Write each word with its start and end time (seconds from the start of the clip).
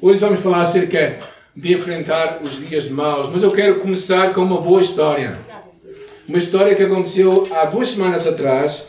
Hoje 0.00 0.20
vamos 0.20 0.40
falar 0.40 0.62
acerca 0.62 1.18
de 1.56 1.74
enfrentar 1.74 2.38
os 2.40 2.64
dias 2.64 2.88
maus, 2.88 3.28
mas 3.32 3.42
eu 3.42 3.50
quero 3.50 3.80
começar 3.80 4.32
com 4.32 4.42
uma 4.42 4.60
boa 4.60 4.80
história. 4.80 5.36
Uma 6.28 6.38
história 6.38 6.76
que 6.76 6.84
aconteceu 6.84 7.48
há 7.52 7.64
duas 7.64 7.88
semanas 7.88 8.24
atrás. 8.24 8.86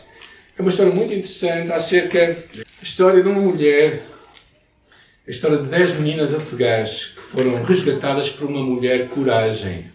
É 0.56 0.62
uma 0.62 0.70
história 0.70 0.94
muito 0.94 1.12
interessante 1.12 1.72
acerca 1.72 2.38
da 2.54 2.62
história 2.80 3.24
de 3.24 3.28
uma 3.28 3.40
mulher, 3.40 4.04
a 5.26 5.30
história 5.32 5.58
de 5.58 5.68
dez 5.68 5.94
meninas 5.94 6.32
afegãs 6.32 7.06
que 7.06 7.20
foram 7.20 7.60
resgatadas 7.64 8.30
por 8.30 8.48
uma 8.48 8.62
mulher 8.62 9.08
coragem. 9.08 9.90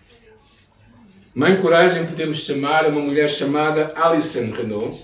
Mãe 1.34 1.56
coragem 1.62 2.06
podemos 2.06 2.40
chamar 2.40 2.88
uma 2.88 3.00
mulher 3.00 3.30
chamada 3.30 3.94
Alison 3.96 4.52
Renault, 4.52 5.02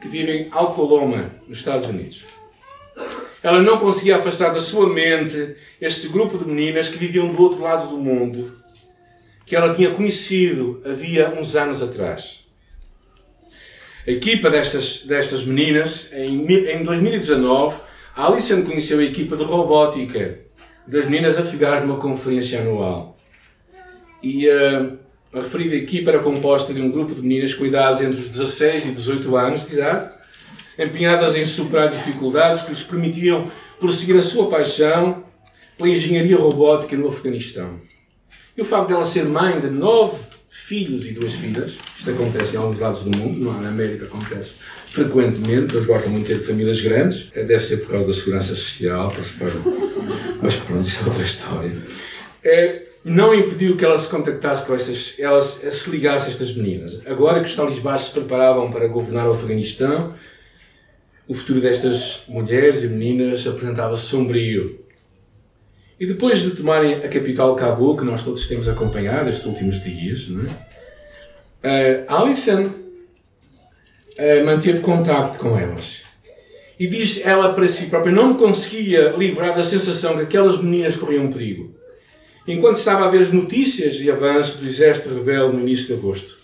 que 0.00 0.08
vive 0.08 0.32
em 0.32 0.48
Alcoloma, 0.50 1.30
nos 1.46 1.58
Estados 1.58 1.86
Unidos. 1.86 2.31
Ela 3.42 3.60
não 3.60 3.78
conseguia 3.78 4.16
afastar 4.16 4.52
da 4.52 4.60
sua 4.60 4.88
mente 4.88 5.56
este 5.80 6.08
grupo 6.08 6.38
de 6.38 6.44
meninas 6.44 6.88
que 6.88 6.98
viviam 6.98 7.32
do 7.32 7.42
outro 7.42 7.60
lado 7.60 7.88
do 7.88 7.96
mundo, 7.96 8.56
que 9.44 9.56
ela 9.56 9.74
tinha 9.74 9.90
conhecido 9.90 10.80
havia 10.84 11.30
uns 11.30 11.56
anos 11.56 11.82
atrás. 11.82 12.46
A 14.06 14.10
equipa 14.10 14.50
destas, 14.50 15.04
destas 15.04 15.44
meninas, 15.44 16.10
em, 16.12 16.46
em 16.46 16.84
2019, 16.84 17.76
a 18.14 18.26
Alison 18.26 18.62
conheceu 18.62 18.98
a 18.98 19.04
equipa 19.04 19.36
de 19.36 19.44
robótica 19.44 20.40
das 20.86 21.04
meninas 21.04 21.38
afegãs 21.38 21.84
numa 21.84 21.98
conferência 21.98 22.60
anual. 22.60 23.16
E 24.22 24.48
uh, 24.48 24.98
a 25.32 25.40
referida 25.40 25.74
equipa 25.74 26.10
era 26.10 26.18
composta 26.18 26.74
de 26.74 26.82
um 26.82 26.90
grupo 26.90 27.14
de 27.14 27.22
meninas 27.22 27.54
com 27.54 27.64
idades 27.64 28.00
entre 28.00 28.20
os 28.20 28.28
16 28.28 28.86
e 28.86 28.92
18 28.92 29.36
anos 29.36 29.66
de 29.66 29.74
idade, 29.74 30.14
empenhadas 30.78 31.36
em 31.36 31.44
superar 31.44 31.90
dificuldades 31.90 32.62
que 32.62 32.70
lhes 32.70 32.82
permitiam 32.82 33.50
prosseguir 33.78 34.16
a 34.16 34.22
sua 34.22 34.48
paixão 34.48 35.24
pela 35.76 35.88
engenharia 35.88 36.36
robótica 36.36 36.96
no 36.96 37.08
Afeganistão. 37.08 37.80
E 38.56 38.62
o 38.62 38.64
facto 38.64 38.88
dela 38.88 39.06
ser 39.06 39.24
mãe 39.24 39.60
de 39.60 39.70
nove 39.70 40.18
filhos 40.50 41.06
e 41.06 41.12
duas 41.12 41.32
filhas, 41.32 41.72
isto 41.98 42.10
acontece 42.10 42.56
em 42.56 42.58
alguns 42.58 42.78
lados 42.78 43.04
do 43.04 43.16
mundo, 43.16 43.40
não, 43.40 43.60
na 43.62 43.70
América 43.70 44.04
acontece 44.04 44.56
frequentemente, 44.84 45.74
eles 45.74 45.86
gostam 45.86 46.12
muito 46.12 46.26
de 46.26 46.34
ter 46.34 46.44
famílias 46.44 46.78
grandes, 46.82 47.30
é, 47.34 47.42
deve 47.42 47.64
ser 47.64 47.78
por 47.78 47.92
causa 47.92 48.06
da 48.06 48.12
segurança 48.12 48.54
social, 48.54 49.10
mas 50.42 50.56
pronto, 50.56 50.86
isso 50.86 51.04
é 51.04 51.08
outra 51.08 51.24
história. 51.24 51.76
É, 52.44 52.82
não 53.02 53.34
impediu 53.34 53.78
que 53.78 53.84
ela 53.84 53.96
se 53.96 54.10
contactasse 54.10 54.66
com 54.66 54.74
estas, 54.74 55.18
elas 55.18 55.62
se 55.72 55.90
ligasse 55.90 56.28
a 56.28 56.32
estas 56.32 56.54
meninas. 56.54 57.00
Agora 57.06 57.40
que 57.40 57.48
os 57.48 57.56
talibãs 57.56 58.02
se 58.02 58.12
preparavam 58.12 58.70
para 58.70 58.86
governar 58.88 59.26
o 59.28 59.32
Afeganistão, 59.32 60.14
o 61.32 61.34
futuro 61.34 61.62
destas 61.62 62.24
mulheres 62.28 62.82
e 62.82 62.88
meninas 62.88 63.46
apresentava 63.46 63.96
sombrio. 63.96 64.84
E 65.98 66.04
depois 66.04 66.42
de 66.42 66.50
tomarem 66.50 66.96
a 66.96 67.08
capital 67.08 67.56
Cabul, 67.56 67.96
que 67.96 68.04
nós 68.04 68.22
todos 68.22 68.46
temos 68.46 68.68
acompanhado 68.68 69.30
estes 69.30 69.46
últimos 69.46 69.82
dias, 69.82 70.28
não 70.28 70.44
é? 70.44 72.04
uh, 72.06 72.14
Alison 72.14 72.66
uh, 72.66 74.44
manteve 74.44 74.80
contacto 74.80 75.38
com 75.38 75.58
elas. 75.58 76.02
E 76.78 76.86
diz 76.86 77.24
ela 77.24 77.54
para 77.54 77.66
si 77.66 77.86
própria, 77.86 78.12
não 78.12 78.36
conseguia 78.36 79.14
livrar 79.16 79.56
da 79.56 79.64
sensação 79.64 80.16
que 80.16 80.24
aquelas 80.24 80.60
meninas 80.60 80.96
corriam 80.96 81.32
perigo. 81.32 81.74
Enquanto 82.46 82.76
estava 82.76 83.06
a 83.06 83.10
ver 83.10 83.20
as 83.20 83.32
notícias 83.32 83.94
de 83.94 84.10
avanço 84.10 84.58
do 84.58 84.66
exército 84.66 85.14
rebelde 85.14 85.56
no 85.56 85.62
início 85.62 85.86
de 85.86 85.94
agosto. 85.94 86.36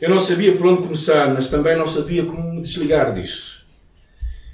Eu 0.00 0.10
não 0.10 0.18
sabia 0.18 0.56
por 0.56 0.66
onde 0.66 0.82
começar, 0.82 1.32
mas 1.32 1.50
também 1.50 1.76
não 1.76 1.86
sabia 1.86 2.24
como 2.24 2.54
me 2.54 2.62
desligar 2.62 3.14
disso. 3.14 3.58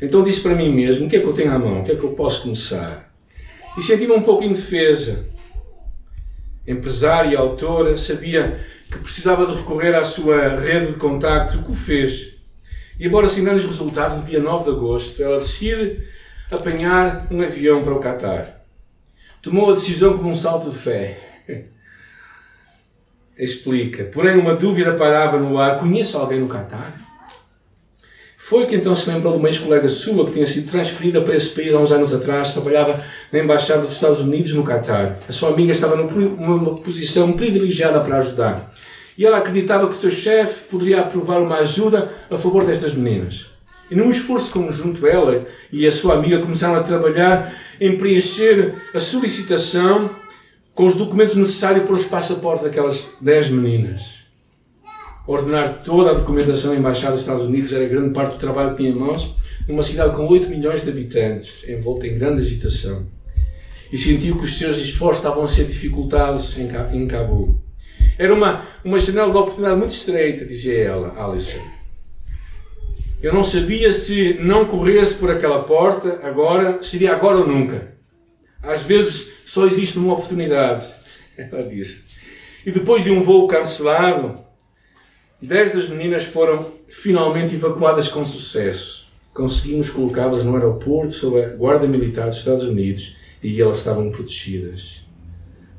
Então 0.05 0.23
disse 0.23 0.43
para 0.43 0.55
mim 0.55 0.73
mesmo: 0.73 1.07
o 1.07 1.09
que 1.09 1.17
é 1.17 1.21
que 1.21 1.27
eu 1.27 1.33
tenho 1.33 1.53
à 1.53 1.59
mão? 1.59 1.81
O 1.81 1.85
que 1.85 1.93
é 1.93 1.97
que 1.97 2.05
eu 2.05 2.11
posso 2.11 2.43
começar? 2.43 3.13
E 3.77 3.83
senti-me 3.83 4.13
um 4.13 4.23
pouco 4.23 4.45
indefesa. 4.45 5.27
Empresária 6.67 7.31
e 7.31 7.37
autora, 7.37 7.97
sabia 7.99 8.61
que 8.91 8.99
precisava 8.99 9.47
de 9.47 9.55
recorrer 9.55 9.95
à 9.95 10.05
sua 10.05 10.61
rede 10.61 10.93
de 10.93 10.99
contactos, 10.99 11.57
o 11.57 11.63
que 11.63 11.73
o 11.73 11.75
fez. 11.75 12.35
E 12.99 13.07
embora 13.07 13.27
assinando 13.27 13.59
os 13.59 13.67
resultados 13.67 14.17
no 14.17 14.23
dia 14.23 14.41
9 14.41 14.65
de 14.65 14.77
agosto, 14.77 15.23
ela 15.23 15.39
decide 15.39 16.07
apanhar 16.51 17.27
um 17.31 17.43
avião 17.43 17.83
para 17.83 17.95
o 17.95 18.01
Catar. 18.01 18.65
Tomou 19.43 19.71
a 19.71 19.75
decisão 19.75 20.17
como 20.17 20.31
um 20.31 20.37
salto 20.37 20.71
de 20.71 20.79
fé. 20.79 21.19
Explica. 23.37 24.05
Porém, 24.05 24.39
uma 24.39 24.55
dúvida 24.55 24.95
parava 24.95 25.39
no 25.39 25.59
ar: 25.59 25.79
conheço 25.79 26.17
alguém 26.17 26.41
no 26.41 26.49
Catar? 26.49 27.04
Foi 28.47 28.67
que 28.67 28.77
então 28.77 28.95
se 28.95 29.09
lembrou 29.09 29.33
de 29.33 29.39
uma 29.39 29.49
ex-colega 29.49 29.89
sua 29.89 30.27
que 30.27 30.33
tinha 30.33 30.47
sido 30.47 30.71
transferida 30.71 31.19
para 31.23 31.35
esse 31.35 31.49
país 31.49 31.73
há 31.73 31.79
uns 31.79 31.91
anos 31.91 32.13
atrás, 32.13 32.53
trabalhava 32.53 33.03
na 33.33 33.39
Embaixada 33.39 33.81
dos 33.81 33.95
Estados 33.95 34.21
Unidos 34.21 34.53
no 34.53 34.63
Catar. 34.63 35.19
A 35.27 35.33
sua 35.33 35.49
amiga 35.49 35.73
estava 35.73 35.97
numa 35.97 36.75
posição 36.77 37.33
privilegiada 37.33 38.01
para 38.01 38.19
ajudar. 38.19 38.71
E 39.17 39.25
ela 39.25 39.39
acreditava 39.39 39.87
que 39.87 39.97
o 39.97 39.99
seu 39.99 40.11
chefe 40.11 40.65
poderia 40.65 41.01
aprovar 41.01 41.41
uma 41.41 41.57
ajuda 41.57 42.13
a 42.31 42.37
favor 42.37 42.67
destas 42.67 42.93
meninas. 42.93 43.47
E 43.91 43.95
num 43.95 44.11
esforço 44.11 44.53
conjunto, 44.53 45.07
ela 45.07 45.47
e 45.73 45.87
a 45.87 45.93
sua 45.93 46.13
amiga 46.13 46.43
começaram 46.43 46.77
a 46.77 46.83
trabalhar 46.83 47.59
em 47.81 47.97
preencher 47.97 48.75
a 48.93 49.01
solicitação 49.01 50.11
com 50.75 50.87
os 50.87 50.95
documentos 50.95 51.35
necessários 51.35 51.87
para 51.87 51.95
os 51.95 52.05
passaportes 52.05 52.63
daquelas 52.63 53.09
10 53.23 53.49
meninas 53.49 54.24
ordenar 55.27 55.83
toda 55.83 56.11
a 56.11 56.15
documentação 56.15 56.73
da 56.73 56.77
Embaixada 56.77 57.13
dos 57.13 57.23
Estados 57.23 57.45
Unidos 57.45 57.73
era 57.73 57.87
grande 57.87 58.13
parte 58.13 58.35
do 58.35 58.39
trabalho 58.39 58.71
que 58.71 58.79
tinha 58.79 58.91
em 58.91 58.95
mãos, 58.95 59.35
numa 59.67 59.83
cidade 59.83 60.15
com 60.15 60.27
8 60.27 60.49
milhões 60.49 60.83
de 60.85 60.91
habitantes, 60.91 61.67
envolta 61.69 62.07
em 62.07 62.19
grande 62.19 62.43
agitação. 62.43 63.07
E 63.91 63.97
sentiu 63.97 64.37
que 64.37 64.45
os 64.45 64.59
seus 64.59 64.79
esforços 64.79 65.19
estavam 65.19 65.45
a 65.45 65.49
ser 65.49 65.65
dificultados 65.65 66.57
em 66.59 67.07
Cabul. 67.07 67.61
Era 68.19 68.33
uma, 68.33 68.65
uma 68.85 68.99
janela 68.99 69.31
de 69.31 69.39
oportunidade 69.39 69.79
muito 69.79 69.93
estreita, 69.93 70.45
dizia 70.45 70.79
ela, 70.79 71.15
Alison. 71.17 71.61
Eu 73.23 73.33
não 73.33 73.43
sabia 73.43 73.93
se 73.93 74.35
não 74.41 74.67
corresse 74.67 75.15
por 75.15 75.31
aquela 75.31 75.63
porta 75.63 76.21
agora, 76.23 76.83
seria 76.83 77.15
agora 77.15 77.39
ou 77.39 77.47
nunca. 77.47 77.95
Às 78.63 78.83
vezes 78.83 79.29
só 79.47 79.67
existe 79.67 79.99
uma 79.99 80.13
oportunidade, 80.13 80.87
ela 81.37 81.63
disse. 81.63 82.05
E 82.67 82.71
depois 82.71 83.03
de 83.03 83.11
um 83.11 83.23
voo 83.23 83.49
cancelado, 83.49 84.35
Dez 85.45 85.75
das 85.75 85.91
meninas 85.91 86.25
foram 86.25 86.73
finalmente 86.89 87.55
evacuadas 87.55 88.09
com 88.09 88.25
sucesso. 88.25 89.09
Conseguimos 89.35 89.91
colocá-las 89.91 90.43
no 90.43 90.55
aeroporto 90.55 91.13
sob 91.13 91.39
a 91.39 91.49
Guarda 91.49 91.87
Militar 91.87 92.29
dos 92.29 92.39
Estados 92.39 92.65
Unidos 92.65 93.19
e 93.43 93.61
elas 93.61 93.79
estavam 93.79 94.11
protegidas. 94.11 95.05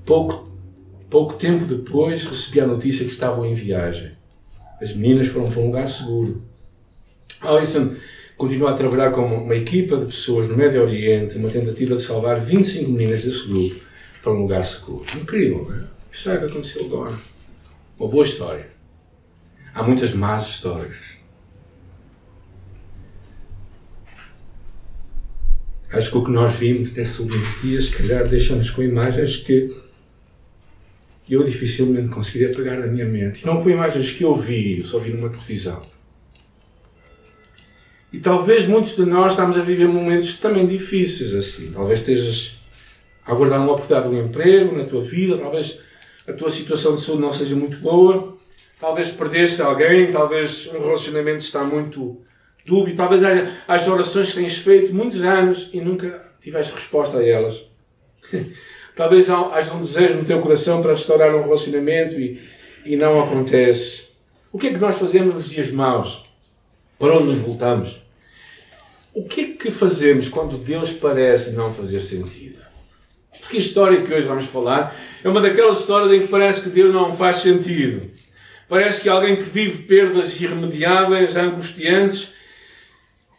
Pouco, 0.05 0.47
pouco 1.09 1.33
tempo 1.33 1.65
depois 1.65 2.25
recebi 2.25 2.61
a 2.61 2.67
notícia 2.67 3.03
que 3.05 3.11
estavam 3.11 3.43
em 3.43 3.55
viagem. 3.55 4.11
As 4.79 4.93
meninas 4.93 5.29
foram 5.29 5.49
para 5.49 5.59
um 5.59 5.65
lugar 5.65 5.87
seguro. 5.87 6.43
Alison 7.41 7.95
continua 8.37 8.69
a 8.69 8.75
trabalhar 8.75 9.13
com 9.13 9.25
uma 9.25 9.55
equipa 9.55 9.97
de 9.97 10.05
pessoas 10.05 10.47
no 10.47 10.55
Médio 10.55 10.83
Oriente, 10.83 11.39
numa 11.39 11.49
tentativa 11.49 11.95
de 11.95 12.03
salvar 12.03 12.39
25 12.39 12.91
meninas 12.91 13.23
desse 13.23 13.47
grupo 13.47 13.77
para 14.21 14.31
um 14.31 14.43
lugar 14.43 14.63
seguro. 14.63 15.05
Incrível, 15.15 15.65
não 15.67 15.75
é? 15.75 15.85
O 15.85 16.39
que 16.39 16.45
aconteceu 16.45 16.85
agora. 16.85 17.13
Uma 17.97 18.07
boa 18.07 18.25
história. 18.25 18.74
Há 19.75 19.83
muitas 19.83 20.13
más 20.13 20.47
histórias. 20.47 21.19
Acho 25.91 26.11
que 26.11 26.17
o 26.17 26.23
que 26.23 26.31
nós 26.31 26.53
vimos 26.55 26.93
nesses 26.93 27.19
últimos 27.19 27.61
dias, 27.61 27.85
se 27.87 27.97
calhar, 27.97 28.25
deixa-nos 28.25 28.69
com 28.69 28.81
imagens 28.81 29.35
que 29.35 29.75
eu 31.29 31.43
dificilmente 31.43 32.07
conseguiria 32.07 32.55
pegar 32.55 32.79
na 32.79 32.87
minha 32.87 33.05
mente. 33.05 33.45
Não 33.45 33.61
foi 33.61 33.73
imagens 33.73 34.11
que 34.11 34.23
eu 34.23 34.37
vi, 34.37 34.79
eu 34.79 34.85
só 34.85 34.97
vi 34.97 35.11
numa 35.11 35.29
televisão. 35.29 35.81
E 38.13 38.19
talvez 38.21 38.65
muitos 38.67 38.95
de 38.95 39.05
nós 39.05 39.33
estamos 39.33 39.57
a 39.57 39.61
viver 39.61 39.89
momentos 39.89 40.37
também 40.37 40.65
difíceis 40.65 41.33
assim. 41.33 41.71
Talvez 41.73 41.99
estejas 41.99 42.61
a 43.25 43.33
aguardar 43.33 43.61
uma 43.61 43.73
oportunidade 43.73 44.09
de 44.09 44.15
um 44.15 44.25
emprego 44.25 44.77
na 44.77 44.85
tua 44.85 45.03
vida, 45.03 45.37
talvez 45.37 45.81
a 46.25 46.31
tua 46.31 46.49
situação 46.49 46.95
de 46.95 47.01
saúde 47.01 47.21
não 47.21 47.33
seja 47.33 47.55
muito 47.57 47.77
boa. 47.79 48.34
Talvez 48.79 49.09
perdeste 49.11 49.61
alguém, 49.61 50.11
talvez 50.11 50.67
um 50.73 50.79
relacionamento 50.79 51.39
está 51.39 51.63
muito 51.63 52.21
dúvida, 52.65 52.97
talvez 52.97 53.23
haja, 53.23 53.51
haja 53.67 53.93
orações 53.93 54.31
que 54.31 54.41
tens 54.41 54.57
feito 54.57 54.93
muitos 54.93 55.23
anos 55.23 55.69
e 55.73 55.79
nunca 55.79 56.25
tiveste 56.41 56.73
resposta 56.73 57.19
a 57.19 57.25
elas. 57.25 57.63
talvez 58.95 59.29
haja 59.29 59.73
um 59.73 59.79
desejo 59.79 60.15
no 60.15 60.25
teu 60.25 60.41
coração 60.41 60.81
para 60.81 60.93
restaurar 60.93 61.35
um 61.35 61.43
relacionamento 61.43 62.19
e, 62.19 62.41
e 62.85 62.95
não 62.95 63.21
acontece. 63.21 64.09
O 64.51 64.57
que 64.57 64.67
é 64.67 64.69
que 64.71 64.77
nós 64.77 64.97
fazemos 64.97 65.35
nos 65.35 65.49
dias 65.49 65.71
maus? 65.71 66.25
Para 66.97 67.17
onde 67.17 67.27
nos 67.27 67.39
voltamos? 67.39 68.01
O 69.13 69.23
que 69.25 69.41
é 69.41 69.45
que 69.45 69.71
fazemos 69.71 70.29
quando 70.29 70.57
Deus 70.57 70.91
parece 70.91 71.51
não 71.51 71.73
fazer 71.73 72.01
sentido? 72.01 72.59
Porque 73.39 73.57
a 73.57 73.59
história 73.59 74.01
que 74.01 74.13
hoje 74.13 74.27
vamos 74.27 74.45
falar 74.45 74.95
é 75.23 75.29
uma 75.29 75.41
daquelas 75.41 75.79
histórias 75.79 76.11
em 76.11 76.21
que 76.21 76.27
parece 76.27 76.61
que 76.61 76.69
Deus 76.69 76.93
não 76.93 77.15
faz 77.15 77.37
sentido. 77.37 78.09
Parece 78.67 79.01
que 79.01 79.09
alguém 79.09 79.35
que 79.35 79.43
vive 79.43 79.83
perdas 79.83 80.39
irremediáveis, 80.41 81.35
angustiantes, 81.35 82.33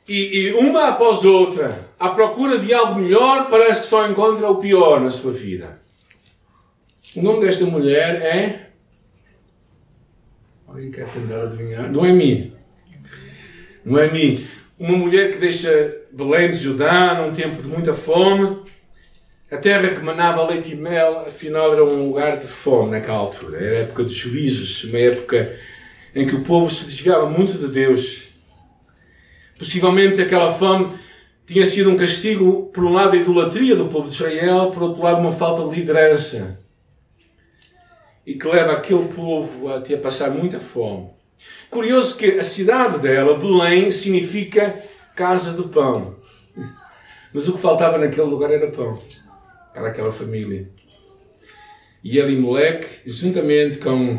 e, 0.08 0.38
e 0.38 0.52
uma 0.52 0.90
após 0.90 1.25
outra, 1.25 1.88
à 1.99 2.11
procura 2.11 2.58
de 2.58 2.73
algo 2.73 3.00
melhor, 3.00 3.50
parece 3.50 3.82
que 3.82 3.87
só 3.88 4.08
encontra 4.08 4.49
o 4.49 4.58
pior 4.58 5.00
na 5.00 5.11
sua 5.11 5.32
vida. 5.32 5.81
O 7.17 7.23
nome 7.23 7.44
desta 7.44 7.64
mulher 7.64 8.23
é. 8.23 8.70
Alguém 10.69 10.90
quer 10.90 11.11
tentar 11.11 11.43
adivinhar? 11.43 11.90
Noemi. 11.90 12.55
Noemi. 13.84 14.46
Uma 14.79 14.96
mulher 14.96 15.32
que 15.32 15.38
deixa 15.38 16.02
Belém 16.12 16.50
de 16.50 16.58
Judá 16.58 17.14
num 17.14 17.34
tempo 17.34 17.62
de 17.62 17.69
muita 17.69 17.94
fome. 17.94 18.62
A 19.48 19.56
terra 19.58 19.94
que 19.94 20.00
manava 20.00 20.44
leite 20.44 20.72
e 20.72 20.75
mel, 20.75 21.20
afinal, 21.20 21.72
era 21.72 21.84
um 21.84 22.08
lugar 22.08 22.37
de 22.38 22.48
fome 22.48 22.90
naquela 22.90 23.19
altura. 23.19 23.64
Era 23.64 23.78
época 23.84 24.04
de 24.04 24.12
juízos, 24.12 24.82
uma 24.82 24.98
época 24.98 25.56
em 26.12 26.26
que 26.26 26.34
o 26.34 26.43
povo 26.43 26.69
se 26.69 26.84
desviava 26.87 27.31
muito 27.31 27.56
de 27.56 27.69
Deus. 27.69 28.25
Possivelmente 29.56 30.20
aquela 30.20 30.52
fome 30.52 30.93
tinha 31.46 31.64
sido 31.64 31.90
um 31.90 31.96
castigo, 31.96 32.72
por 32.75 32.82
um 32.82 32.93
lado, 32.93 33.12
a 33.12 33.16
idolatria 33.16 33.76
do 33.76 33.87
povo 33.87 34.08
de 34.08 34.14
Israel, 34.14 34.72
por 34.72 34.82
outro 34.82 35.00
lado, 35.00 35.20
uma 35.20 35.32
falta 35.32 35.62
de 35.69 35.78
liderança. 35.81 36.58
E 38.26 38.34
que 38.34 38.48
leva 38.48 38.72
aquele 38.72 39.06
povo 39.06 39.69
a 39.69 39.81
ter 39.81 39.98
passar 39.98 40.31
muita 40.31 40.58
fome. 40.58 41.10
Curioso 41.70 42.16
que 42.16 42.40
a 42.40 42.43
cidade 42.43 42.98
dela, 42.98 43.38
Belém, 43.38 43.93
significa 43.93 44.82
casa 45.14 45.52
do 45.52 45.69
pão. 45.69 46.16
Mas 47.32 47.46
o 47.46 47.52
que 47.52 47.60
faltava 47.60 47.96
naquele 47.96 48.26
lugar 48.26 48.50
era 48.50 48.72
pão 48.72 48.98
para 49.76 49.88
aquela 49.88 50.11
família. 50.11 50.67
E 52.02 52.19
Elimelech, 52.19 52.87
juntamente 53.05 53.76
com 53.76 54.19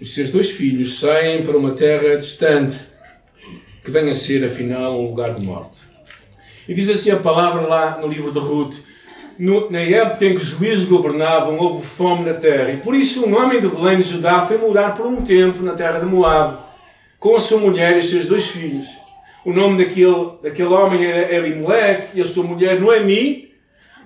os 0.00 0.12
seus 0.12 0.32
dois 0.32 0.50
filhos, 0.50 0.98
saem 0.98 1.44
para 1.46 1.56
uma 1.56 1.70
terra 1.70 2.16
distante, 2.16 2.76
que 3.84 3.90
vem 3.90 4.10
a 4.10 4.14
ser, 4.14 4.44
afinal, 4.44 5.00
um 5.00 5.06
lugar 5.06 5.34
de 5.34 5.46
morte. 5.46 5.78
E 6.68 6.74
diz 6.74 6.90
assim 6.90 7.12
a 7.12 7.18
palavra 7.18 7.68
lá 7.68 7.98
no 8.00 8.08
livro 8.08 8.32
de 8.32 8.40
Ruth: 8.40 8.78
no, 9.38 9.70
na 9.70 9.78
época 9.78 10.26
em 10.26 10.30
que 10.30 10.42
os 10.42 10.48
juízes 10.48 10.86
governavam, 10.86 11.56
houve 11.56 11.86
fome 11.86 12.24
na 12.24 12.34
terra. 12.34 12.72
E 12.72 12.78
por 12.78 12.92
isso 12.92 13.24
um 13.24 13.36
homem 13.36 13.60
de 13.60 13.68
Belém 13.68 13.98
de 13.98 14.08
Judá 14.08 14.44
foi 14.44 14.58
morar 14.58 14.96
por 14.96 15.06
um 15.06 15.24
tempo 15.24 15.62
na 15.62 15.74
terra 15.74 16.00
de 16.00 16.06
Moab, 16.06 16.58
com 17.20 17.36
a 17.36 17.40
sua 17.40 17.60
mulher 17.60 17.94
e 17.94 18.00
os 18.00 18.10
seus 18.10 18.26
dois 18.26 18.48
filhos. 18.48 18.88
O 19.44 19.52
nome 19.52 19.84
daquele, 19.84 20.32
daquele 20.42 20.70
homem 20.70 21.04
era 21.04 21.32
Elimelech 21.32 22.08
e 22.12 22.20
a 22.20 22.24
sua 22.24 22.42
mulher 22.42 22.80
Noemi, 22.80 23.46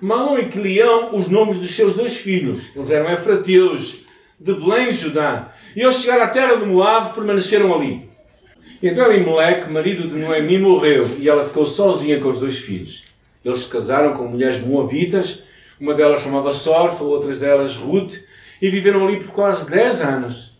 Malom 0.01 0.39
e 0.39 0.47
Quilião 0.47 1.15
os 1.15 1.27
nomes 1.27 1.59
dos 1.59 1.75
seus 1.75 1.95
dois 1.95 2.17
filhos. 2.17 2.75
Eles 2.75 2.89
eram 2.89 3.13
efrateus 3.13 3.99
de 4.39 4.51
Belém, 4.55 4.91
Judá. 4.91 5.53
E 5.75 5.83
ao 5.83 5.91
chegar 5.91 6.19
à 6.19 6.27
terra 6.27 6.55
de 6.55 6.65
Moab, 6.65 7.13
permaneceram 7.13 7.71
ali. 7.71 8.09
E 8.81 8.87
então 8.87 9.11
Elimelec, 9.11 9.69
marido 9.69 10.07
de 10.07 10.15
Noemi, 10.15 10.57
morreu 10.57 11.07
e 11.19 11.29
ela 11.29 11.47
ficou 11.47 11.67
sozinha 11.67 12.19
com 12.19 12.29
os 12.29 12.39
dois 12.39 12.57
filhos. 12.57 13.03
Eles 13.45 13.59
se 13.59 13.67
casaram 13.69 14.17
com 14.17 14.25
mulheres 14.25 14.59
moabitas, 14.61 15.43
uma 15.79 15.93
delas 15.93 16.23
chamava 16.23 16.51
Sorfa, 16.51 17.03
outras 17.03 17.37
delas 17.37 17.75
Ruth, 17.75 18.15
e 18.59 18.69
viveram 18.71 19.07
ali 19.07 19.19
por 19.19 19.31
quase 19.31 19.69
10 19.69 20.01
anos. 20.01 20.57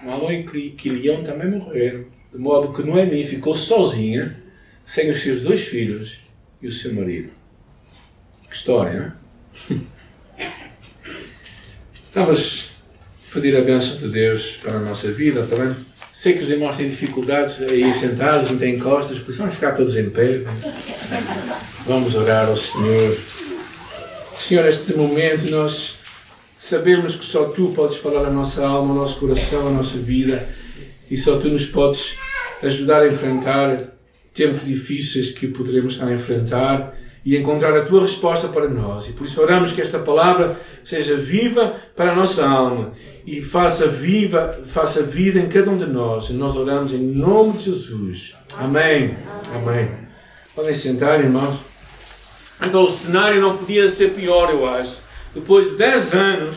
Malom 0.00 0.32
e 0.32 0.70
Quilião 0.70 1.22
também 1.22 1.50
morreram, 1.50 2.06
de 2.32 2.38
modo 2.38 2.72
que 2.72 2.82
Noemi 2.82 3.22
ficou 3.26 3.54
sozinha, 3.54 4.42
sem 4.86 5.10
os 5.10 5.22
seus 5.22 5.42
dois 5.42 5.60
filhos 5.60 6.20
e 6.62 6.66
o 6.66 6.72
seu 6.72 6.94
marido. 6.94 7.39
História? 8.60 9.14
Vamos 12.14 12.72
pedir 13.32 13.56
a 13.56 13.62
bênção 13.62 13.96
de 13.96 14.08
Deus 14.08 14.58
para 14.62 14.74
a 14.74 14.80
nossa 14.80 15.10
vida, 15.10 15.40
está 15.40 15.56
bem? 15.56 15.74
Sei 16.12 16.34
que 16.34 16.42
os 16.42 16.50
irmãos 16.50 16.76
têm 16.76 16.90
dificuldades 16.90 17.62
aí 17.62 17.94
sentados, 17.94 18.50
não 18.50 18.58
têm 18.58 18.78
costas, 18.78 19.18
por 19.18 19.30
isso 19.30 19.38
vamos 19.38 19.54
ficar 19.54 19.72
todos 19.72 19.96
em 19.96 20.10
pé. 20.10 20.42
Vamos 21.86 22.14
orar 22.14 22.50
ao 22.50 22.56
Senhor. 22.58 23.16
Senhor, 24.36 24.66
neste 24.66 24.92
momento 24.92 25.50
nós 25.50 25.96
sabemos 26.58 27.16
que 27.16 27.24
só 27.24 27.46
Tu 27.46 27.72
podes 27.74 27.96
falar 27.96 28.26
à 28.26 28.30
nossa 28.30 28.62
alma, 28.66 28.92
ao 28.92 29.00
nosso 29.00 29.20
coração, 29.20 29.68
à 29.68 29.70
nossa 29.70 29.96
vida 29.96 30.54
e 31.10 31.16
só 31.16 31.38
Tu 31.38 31.48
nos 31.48 31.64
podes 31.64 32.16
ajudar 32.62 33.04
a 33.04 33.08
enfrentar 33.08 33.84
tempos 34.34 34.66
difíceis 34.66 35.30
que 35.30 35.48
poderemos 35.48 35.94
estar 35.94 36.08
a 36.08 36.12
enfrentar 36.12 36.99
e 37.24 37.36
encontrar 37.36 37.76
a 37.76 37.84
tua 37.84 38.02
resposta 38.02 38.48
para 38.48 38.68
nós. 38.68 39.08
E 39.08 39.12
por 39.12 39.26
isso 39.26 39.40
oramos 39.40 39.72
que 39.72 39.80
esta 39.80 39.98
palavra 39.98 40.58
seja 40.84 41.16
viva 41.16 41.76
para 41.94 42.12
a 42.12 42.14
nossa 42.14 42.46
alma 42.46 42.92
e 43.26 43.42
faça 43.42 43.86
viva, 43.88 44.60
faça 44.64 45.02
vida 45.02 45.38
em 45.38 45.48
cada 45.48 45.70
um 45.70 45.76
de 45.76 45.86
nós. 45.86 46.30
E 46.30 46.32
nós 46.32 46.56
oramos 46.56 46.94
em 46.94 46.98
nome 46.98 47.52
de 47.54 47.64
Jesus. 47.64 48.34
Amém. 48.56 49.16
Amém. 49.54 49.90
Podem 50.54 50.74
sentar, 50.74 51.20
irmãos. 51.20 51.56
Então 52.62 52.84
o 52.84 52.90
cenário 52.90 53.40
não 53.40 53.56
podia 53.56 53.88
ser 53.88 54.10
pior, 54.10 54.50
eu 54.50 54.68
acho. 54.68 54.98
Depois 55.34 55.70
de 55.70 55.76
10 55.76 56.14
anos, 56.14 56.56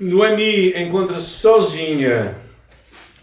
Noemi 0.00 0.72
encontra-se 0.76 1.28
sozinha. 1.28 2.36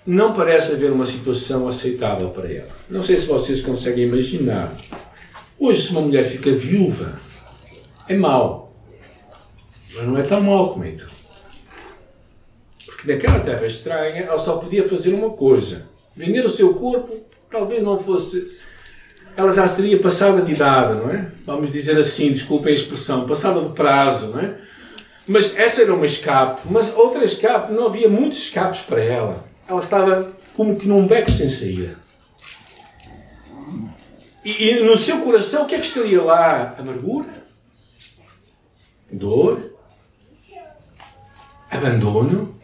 Não 0.06 0.34
parece 0.34 0.74
haver 0.74 0.92
uma 0.92 1.06
situação 1.06 1.68
aceitável 1.68 2.30
para 2.30 2.52
ela. 2.52 2.70
Não 2.90 3.04
sei 3.04 3.18
se 3.18 3.28
vocês 3.28 3.62
conseguem 3.62 4.06
imaginar. 4.06 4.76
Hoje, 5.60 5.82
se 5.82 5.92
uma 5.92 6.02
mulher 6.02 6.24
fica 6.24 6.52
viúva, 6.52 7.20
é 8.08 8.16
mau. 8.16 8.74
Mas 9.94 10.08
não 10.08 10.18
é 10.18 10.24
tão 10.24 10.42
mau 10.42 10.72
como 10.72 10.86
então. 10.86 11.08
Porque 12.86 13.12
naquela 13.14 13.40
terra 13.40 13.66
estranha, 13.66 14.22
ela 14.22 14.40
só 14.40 14.58
podia 14.58 14.88
fazer 14.88 15.14
uma 15.14 15.32
coisa: 15.32 15.86
vender 16.16 16.46
o 16.46 16.50
seu 16.50 16.74
corpo, 16.76 17.18
talvez 17.52 17.84
não 17.84 18.00
fosse. 18.00 18.58
Ela 19.36 19.54
já 19.54 19.68
seria 19.68 20.02
passada 20.02 20.42
de 20.42 20.54
idade, 20.54 20.96
não 20.96 21.10
é? 21.10 21.32
Vamos 21.46 21.72
dizer 21.72 21.98
assim, 21.98 22.32
desculpem 22.32 22.74
a 22.74 22.76
expressão, 22.76 23.28
passada 23.28 23.62
de 23.62 23.74
prazo, 23.74 24.28
não 24.28 24.40
é? 24.40 24.58
Mas 25.28 25.58
essa 25.58 25.82
era 25.82 25.94
uma 25.94 26.06
escape. 26.06 26.62
Mas 26.70 26.94
outra 26.96 27.24
escape, 27.24 27.72
não 27.72 27.88
havia 27.88 28.10
muitos 28.10 28.40
escapes 28.40 28.82
para 28.82 29.04
ela. 29.04 29.46
Ela 29.68 29.80
estava 29.80 30.34
como 30.56 30.78
que 30.78 30.88
num 30.88 31.06
beco 31.08 31.30
sem 31.30 31.50
saída. 31.50 31.96
E, 34.44 34.70
e, 34.70 34.84
no 34.84 34.98
seu 34.98 35.22
coração, 35.22 35.64
o 35.64 35.68
que 35.68 35.76
é 35.76 35.80
que 35.80 35.86
estaria 35.86 36.22
lá? 36.22 36.76
Amargura? 36.78 37.28
Dor? 39.12 39.78
Abandono? 41.70 42.58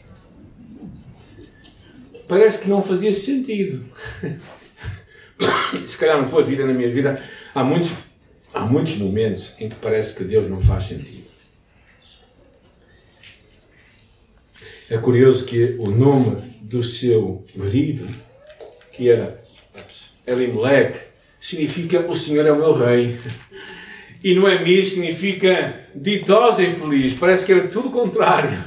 Parece 2.27 2.63
que 2.63 2.69
não 2.69 2.81
fazia 2.81 3.11
sentido. 3.11 3.85
Se 5.85 5.97
calhar 5.97 6.21
na 6.21 6.27
tua 6.27 6.43
vida, 6.43 6.65
na 6.65 6.73
minha 6.73 6.89
vida, 6.89 7.21
há 7.53 7.63
muitos, 7.63 7.91
há 8.53 8.61
muitos 8.61 8.95
momentos 8.97 9.53
em 9.59 9.69
que 9.69 9.75
parece 9.75 10.15
que 10.15 10.23
Deus 10.23 10.49
não 10.49 10.61
faz 10.61 10.85
sentido. 10.85 11.25
É 14.89 14.97
curioso 14.97 15.45
que 15.45 15.75
o 15.79 15.89
nome 15.89 16.35
do 16.61 16.81
seu 16.83 17.43
marido, 17.55 18.07
que 18.91 19.09
era 19.09 19.43
Elimelech, 20.25 20.99
significa 21.45 21.99
o 22.09 22.15
Senhor 22.15 22.43
é 22.47 22.51
o 22.51 22.55
meu 22.55 22.73
rei. 22.73 23.15
E 24.23 24.33
Noemi 24.33 24.83
significa 24.83 25.79
ditosa 25.93 26.63
e 26.63 26.73
feliz. 26.73 27.13
Parece 27.13 27.45
que 27.45 27.51
era 27.51 27.67
tudo 27.67 27.89
o 27.89 27.91
contrário. 27.91 28.57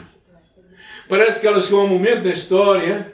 Parece 1.08 1.40
que 1.40 1.48
ela 1.48 1.60
chegou 1.60 1.80
a 1.80 1.84
um 1.84 1.88
momento 1.88 2.22
da 2.22 2.30
história 2.30 3.12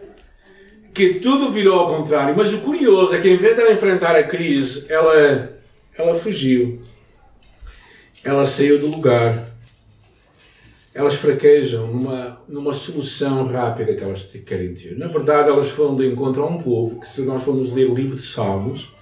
que 0.92 1.14
tudo 1.14 1.50
virou 1.50 1.78
ao 1.78 1.96
contrário. 1.96 2.36
Mas 2.36 2.52
o 2.52 2.58
curioso 2.58 3.14
é 3.14 3.20
que 3.22 3.30
em 3.30 3.38
vez 3.38 3.56
de 3.56 3.62
ela 3.62 3.72
enfrentar 3.72 4.14
a 4.14 4.22
crise, 4.22 4.84
ela, 4.92 5.58
ela 5.96 6.14
fugiu. 6.14 6.82
Ela 8.22 8.44
saiu 8.44 8.78
do 8.78 8.88
lugar. 8.88 9.48
Elas 10.92 11.14
fraquejam 11.14 11.86
numa, 11.86 12.38
numa 12.46 12.74
solução 12.74 13.46
rápida 13.46 13.94
que 13.94 14.04
elas 14.04 14.24
querem 14.44 14.74
ter. 14.74 14.98
Na 14.98 15.08
verdade, 15.08 15.48
elas 15.48 15.70
foram 15.70 15.96
de 15.96 16.06
encontro 16.06 16.42
a 16.42 16.46
um 16.46 16.62
povo 16.62 17.00
que, 17.00 17.08
se 17.08 17.22
nós 17.22 17.42
formos 17.42 17.72
ler 17.72 17.90
o 17.90 17.94
livro 17.94 18.16
de 18.16 18.22
Salmos, 18.22 18.93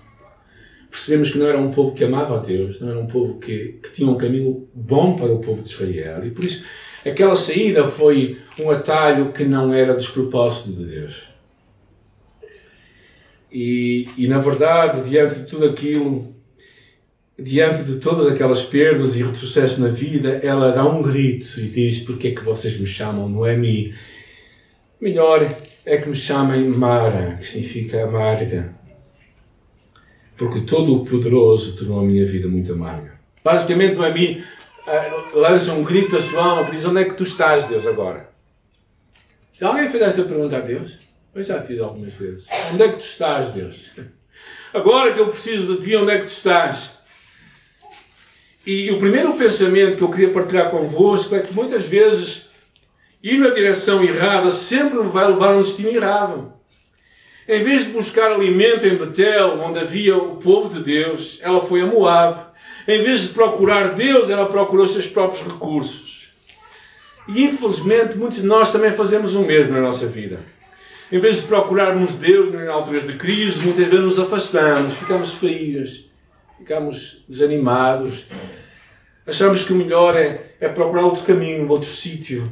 percebemos 0.92 1.30
que 1.30 1.38
não 1.38 1.48
era 1.48 1.58
um 1.58 1.72
povo 1.72 1.94
que 1.94 2.04
amava 2.04 2.36
a 2.36 2.40
Deus, 2.42 2.78
não 2.82 2.90
era 2.90 2.98
um 2.98 3.06
povo 3.06 3.38
que, 3.38 3.80
que 3.82 3.92
tinha 3.94 4.10
um 4.10 4.18
caminho 4.18 4.68
bom 4.74 5.16
para 5.16 5.32
o 5.32 5.40
povo 5.40 5.62
de 5.62 5.70
Israel. 5.70 6.22
E 6.22 6.30
por 6.30 6.44
isso, 6.44 6.66
aquela 7.04 7.34
saída 7.34 7.86
foi 7.86 8.36
um 8.58 8.70
atalho 8.70 9.32
que 9.32 9.42
não 9.42 9.72
era 9.72 9.96
despropósito 9.96 10.72
de 10.74 10.84
Deus. 10.84 11.32
E, 13.50 14.06
e 14.18 14.28
na 14.28 14.38
verdade, 14.38 15.08
diante 15.08 15.40
de 15.40 15.46
tudo 15.46 15.64
aquilo, 15.64 16.36
diante 17.38 17.84
de 17.84 17.94
todas 17.96 18.30
aquelas 18.30 18.62
perdas 18.62 19.16
e 19.16 19.22
retrocessos 19.22 19.78
na 19.78 19.88
vida, 19.88 20.40
ela 20.42 20.72
dá 20.72 20.84
um 20.84 21.00
grito 21.00 21.58
e 21.58 21.68
diz: 21.68 22.00
Porquê 22.00 22.28
é 22.28 22.34
que 22.34 22.44
vocês 22.44 22.78
me 22.78 22.86
chamam 22.86 23.30
Noemi? 23.30 23.94
Melhor 25.00 25.42
é 25.86 25.96
que 25.96 26.08
me 26.08 26.14
chamem 26.14 26.68
Mara, 26.68 27.38
que 27.40 27.46
significa 27.46 28.04
amarga 28.04 28.81
porque 30.42 30.62
todo 30.62 30.96
o 30.96 31.04
poderoso 31.04 31.76
tornou 31.76 32.00
a 32.00 32.02
minha 32.02 32.26
vida 32.26 32.48
muito 32.48 32.72
amarga. 32.72 33.12
Basicamente, 33.44 33.94
Noemi 33.94 34.42
uh, 34.84 35.38
lança 35.38 35.72
um 35.72 35.84
grito 35.84 36.16
a 36.16 36.64
que 36.64 36.70
diz: 36.72 36.84
Onde 36.84 37.02
é 37.02 37.04
que 37.04 37.14
tu 37.14 37.22
estás, 37.22 37.66
Deus, 37.66 37.86
agora? 37.86 38.28
Já 39.52 39.68
alguém 39.68 39.88
fez 39.88 40.02
essa 40.02 40.24
pergunta 40.24 40.56
a 40.56 40.60
Deus? 40.60 40.98
Eu 41.32 41.44
já 41.44 41.62
fiz 41.62 41.78
algumas 41.78 42.12
vezes. 42.14 42.48
Onde 42.72 42.82
é 42.82 42.88
que 42.88 42.96
tu 42.96 43.04
estás, 43.04 43.52
Deus? 43.52 43.92
Agora 44.74 45.12
que 45.12 45.20
eu 45.20 45.28
preciso 45.28 45.76
de 45.76 45.82
ti, 45.84 45.96
onde 45.96 46.10
é 46.10 46.18
que 46.18 46.24
tu 46.24 46.32
estás? 46.32 46.92
E 48.66 48.90
o 48.90 48.98
primeiro 48.98 49.34
pensamento 49.34 49.96
que 49.96 50.02
eu 50.02 50.10
queria 50.10 50.32
partilhar 50.32 50.70
convosco 50.70 51.34
é 51.34 51.40
que 51.40 51.54
muitas 51.54 51.84
vezes 51.84 52.48
ir 53.22 53.38
na 53.38 53.50
direção 53.50 54.02
errada 54.02 54.50
sempre 54.50 54.98
vai 55.02 55.26
levar 55.26 55.52
a 55.52 55.56
um 55.58 55.62
destino 55.62 55.90
errado. 55.90 56.52
Em 57.48 57.64
vez 57.64 57.86
de 57.86 57.92
buscar 57.92 58.30
alimento 58.30 58.86
em 58.86 58.96
Betel, 58.96 59.60
onde 59.60 59.80
havia 59.80 60.16
o 60.16 60.36
povo 60.36 60.72
de 60.72 60.82
Deus, 60.82 61.40
ela 61.42 61.60
foi 61.60 61.80
a 61.80 61.86
Moab. 61.86 62.52
Em 62.86 63.02
vez 63.02 63.22
de 63.22 63.28
procurar 63.30 63.94
Deus, 63.94 64.30
ela 64.30 64.46
procurou 64.46 64.86
seus 64.86 65.06
próprios 65.06 65.42
recursos. 65.42 66.32
E 67.28 67.44
infelizmente 67.44 68.16
muitos 68.16 68.40
de 68.40 68.46
nós 68.46 68.72
também 68.72 68.92
fazemos 68.92 69.34
o 69.34 69.42
mesmo 69.42 69.72
na 69.72 69.80
nossa 69.80 70.06
vida. 70.06 70.40
Em 71.10 71.18
vez 71.18 71.42
de 71.42 71.42
procurarmos 71.42 72.14
Deus 72.14 72.54
em 72.54 72.68
alturas 72.68 73.06
de 73.06 73.14
crise, 73.14 73.64
muitas 73.64 73.86
vezes 73.86 74.04
nos 74.04 74.18
afastamos, 74.18 74.94
ficamos 74.94 75.34
frios, 75.34 76.08
ficamos 76.58 77.24
desanimados. 77.28 78.26
Achamos 79.26 79.64
que 79.64 79.72
o 79.72 79.76
melhor 79.76 80.16
é, 80.16 80.52
é 80.60 80.68
procurar 80.68 81.04
outro 81.04 81.24
caminho, 81.24 81.68
outro 81.68 81.90
sítio. 81.90 82.50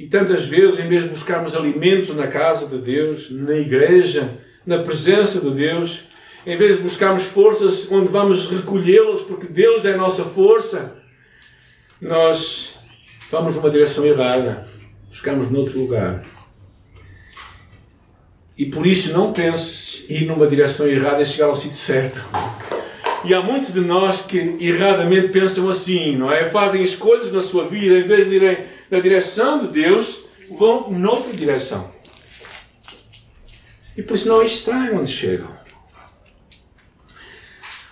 E 0.00 0.06
tantas 0.06 0.46
vezes, 0.46 0.80
em 0.80 0.88
vez 0.88 1.02
de 1.02 1.10
buscarmos 1.10 1.54
alimentos 1.54 2.16
na 2.16 2.26
casa 2.26 2.66
de 2.66 2.78
Deus, 2.78 3.30
na 3.30 3.54
igreja, 3.54 4.30
na 4.64 4.78
presença 4.78 5.42
de 5.42 5.50
Deus, 5.50 6.04
em 6.46 6.56
vez 6.56 6.78
de 6.78 6.82
buscarmos 6.82 7.24
forças 7.24 7.86
onde 7.92 8.08
vamos 8.08 8.48
recolhê-las, 8.48 9.20
porque 9.20 9.46
Deus 9.46 9.84
é 9.84 9.92
a 9.92 9.98
nossa 9.98 10.24
força, 10.24 10.96
nós 12.00 12.76
vamos 13.30 13.54
numa 13.54 13.68
direção 13.68 14.06
errada, 14.06 14.66
buscamos 15.10 15.50
noutro 15.50 15.78
lugar. 15.78 16.24
E 18.56 18.64
por 18.64 18.86
isso 18.86 19.12
não 19.12 19.34
penses 19.34 20.06
ir 20.08 20.24
numa 20.24 20.46
direção 20.46 20.88
errada 20.88 21.20
e 21.20 21.26
chegar 21.26 21.48
ao 21.48 21.56
sítio 21.56 21.76
certo. 21.76 22.24
E 23.22 23.34
há 23.34 23.42
muitos 23.42 23.74
de 23.74 23.80
nós 23.80 24.22
que 24.22 24.56
erradamente 24.60 25.28
pensam 25.28 25.68
assim, 25.68 26.16
não 26.16 26.32
é? 26.32 26.48
Fazem 26.48 26.82
escolhas 26.82 27.30
na 27.30 27.42
sua 27.42 27.68
vida, 27.68 27.98
em 27.98 28.08
vez 28.08 28.30
de 28.30 28.36
irem 28.36 28.79
na 28.90 29.00
direção 29.00 29.66
de 29.66 29.68
Deus, 29.68 30.24
vão 30.50 30.90
noutra 30.90 31.32
direção. 31.32 31.90
E 33.96 34.02
por 34.02 34.14
isso 34.14 34.28
não 34.28 34.42
é 34.42 34.46
estranho 34.46 34.98
onde 34.98 35.10
chegam. 35.10 35.48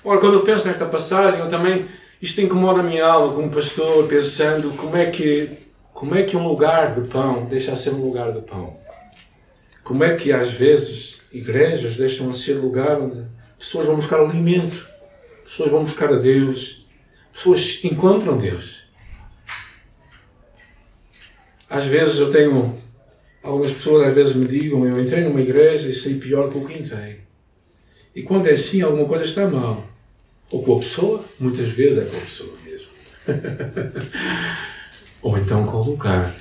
Ora, 0.05 0.21
quando 0.21 0.35
eu 0.35 0.45
penso 0.45 0.67
nesta 0.67 0.87
passagem, 0.87 1.41
eu 1.41 1.51
também, 1.51 1.87
isto 2.21 2.41
incomoda 2.41 2.81
a 2.81 2.83
minha 2.83 3.05
alma 3.05 3.35
como 3.35 3.51
pastor, 3.51 4.07
pensando 4.09 4.71
como 4.71 4.97
é 4.97 5.11
que, 5.11 5.59
como 5.93 6.15
é 6.15 6.23
que 6.23 6.37
um 6.37 6.49
lugar 6.49 6.99
de 6.99 7.09
pão 7.09 7.45
deixa 7.45 7.73
de 7.73 7.79
ser 7.79 7.91
um 7.91 8.03
lugar 8.03 8.33
de 8.33 8.41
pão. 8.41 8.79
Como 9.85 10.03
é 10.03 10.17
que 10.17 10.33
às 10.33 10.51
vezes 10.51 11.23
igrejas 11.33 11.97
deixam 11.97 12.31
de 12.31 12.39
ser 12.39 12.55
lugar 12.55 12.99
onde 12.99 13.23
pessoas 13.59 13.87
vão 13.87 13.97
buscar 13.97 14.21
alimento, 14.21 14.89
pessoas 15.45 15.71
vão 15.71 15.83
buscar 15.83 16.13
a 16.13 16.17
Deus, 16.17 16.87
pessoas 17.33 17.81
encontram 17.85 18.39
Deus. 18.39 18.88
Às 21.69 21.87
vezes 21.87 22.19
eu 22.19 22.31
tenho. 22.31 22.79
Algumas 23.43 23.73
pessoas 23.73 24.09
às 24.09 24.15
vezes 24.15 24.35
me 24.35 24.47
digam, 24.47 24.85
eu 24.85 25.01
entrei 25.01 25.23
numa 25.23 25.41
igreja 25.41 25.89
e 25.89 25.95
saí 25.95 26.15
pior 26.15 26.51
que 26.51 26.59
o 26.59 26.67
que 26.67 26.79
entrei. 26.79 27.21
E 28.15 28.23
quando 28.23 28.49
é 28.49 28.53
assim, 28.53 28.83
alguma 28.83 29.07
coisa 29.07 29.25
está 29.25 29.47
mal. 29.47 29.87
Ou 30.51 30.63
com 30.63 30.77
a 30.77 30.81
pessoa, 30.81 31.25
muitas 31.39 31.71
vezes 31.71 31.99
é 31.99 32.05
com 32.07 32.17
a 32.17 32.21
pessoa 32.21 32.53
mesmo. 32.65 32.89
Ou 35.23 35.39
então 35.39 35.65
com 35.67 35.77
o 35.77 35.85
lugar. 35.85 36.35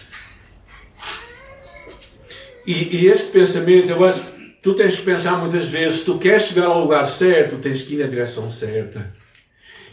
E, 2.65 2.97
e, 2.97 3.07
este 3.07 3.31
pensamento, 3.31 3.89
eu 3.89 4.03
acho 4.03 4.21
tu 4.61 4.73
tens 4.73 4.97
que 4.97 5.03
pensar 5.03 5.37
muitas 5.37 5.69
vezes, 5.69 5.99
se 5.99 6.05
tu 6.05 6.17
queres 6.17 6.43
chegar 6.43 6.65
ao 6.65 6.81
lugar 6.81 7.07
certo, 7.07 7.57
tens 7.57 7.83
que 7.83 7.93
ir 7.93 7.99
na 7.99 8.07
direção 8.07 8.51
certa. 8.51 9.15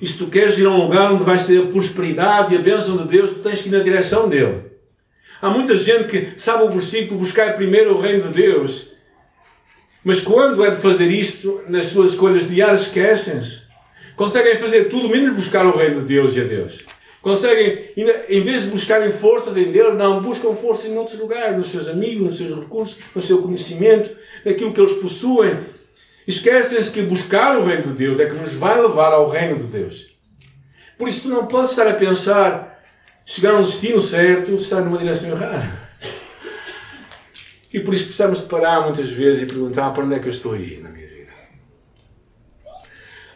E 0.00 0.06
se 0.06 0.18
tu 0.18 0.26
queres 0.26 0.58
ir 0.58 0.66
a 0.66 0.70
um 0.70 0.82
lugar 0.82 1.12
onde 1.12 1.22
vais 1.22 1.46
ter 1.46 1.62
a 1.62 1.66
prosperidade 1.66 2.52
e 2.52 2.58
a 2.58 2.60
bênção 2.60 2.96
de 2.96 3.08
Deus, 3.08 3.34
tu 3.34 3.38
tens 3.38 3.62
que 3.62 3.68
ir 3.68 3.72
na 3.72 3.84
direção 3.84 4.28
dele. 4.28 4.62
Há 5.44 5.50
muita 5.50 5.76
gente 5.76 6.08
que 6.08 6.40
sabe 6.40 6.64
o 6.64 6.70
versículo 6.70 7.20
buscar 7.20 7.54
primeiro 7.54 7.94
o 7.94 8.00
reino 8.00 8.28
de 8.28 8.32
Deus. 8.32 8.94
Mas 10.02 10.22
quando 10.22 10.64
é 10.64 10.70
de 10.70 10.80
fazer 10.80 11.10
isto 11.10 11.60
nas 11.68 11.88
suas 11.88 12.12
escolhas 12.12 12.48
diárias, 12.48 12.86
esquecem-se. 12.86 13.64
Conseguem 14.16 14.56
fazer 14.56 14.84
tudo 14.84 15.06
menos 15.06 15.36
buscar 15.36 15.66
o 15.66 15.76
reino 15.76 16.00
de 16.00 16.06
Deus 16.06 16.34
e 16.34 16.40
a 16.40 16.44
Deus. 16.44 16.86
Conseguem, 17.20 17.90
em 17.94 18.40
vez 18.40 18.62
de 18.62 18.70
buscarem 18.70 19.12
forças 19.12 19.54
em 19.58 19.70
Deus, 19.70 19.94
não, 19.94 20.22
buscam 20.22 20.54
forças 20.56 20.86
em 20.86 20.96
outros 20.96 21.18
lugares, 21.18 21.58
nos 21.58 21.68
seus 21.68 21.88
amigos, 21.88 22.24
nos 22.24 22.38
seus 22.38 22.58
recursos, 22.58 23.00
no 23.14 23.20
seu 23.20 23.42
conhecimento, 23.42 24.16
naquilo 24.46 24.72
que 24.72 24.80
eles 24.80 24.94
possuem. 24.94 25.60
Esquecem-se 26.26 26.90
que 26.90 27.02
buscar 27.02 27.58
o 27.58 27.66
reino 27.66 27.82
de 27.82 27.92
Deus 27.92 28.18
é 28.18 28.24
que 28.24 28.34
nos 28.34 28.54
vai 28.54 28.80
levar 28.80 29.12
ao 29.12 29.28
reino 29.28 29.58
de 29.58 29.64
Deus. 29.64 30.06
Por 30.96 31.06
isso 31.06 31.20
tu 31.20 31.28
não 31.28 31.48
podes 31.48 31.72
estar 31.72 31.86
a 31.86 31.92
pensar 31.92 32.73
chegar 33.24 33.54
ao 33.54 33.62
destino 33.62 34.00
certo, 34.00 34.54
estar 34.54 34.82
numa 34.82 34.98
direção 34.98 35.30
errada. 35.30 35.84
E 37.72 37.80
por 37.80 37.92
isso 37.92 38.04
precisamos 38.04 38.42
de 38.42 38.48
parar 38.48 38.82
muitas 38.82 39.10
vezes 39.10 39.42
e 39.42 39.46
perguntar 39.46 39.90
para 39.90 40.04
onde 40.04 40.14
é 40.14 40.18
que 40.20 40.26
eu 40.26 40.32
estou 40.32 40.52
a 40.52 40.58
ir 40.58 40.80
na 40.80 40.90
minha 40.90 41.06
vida. 41.06 41.32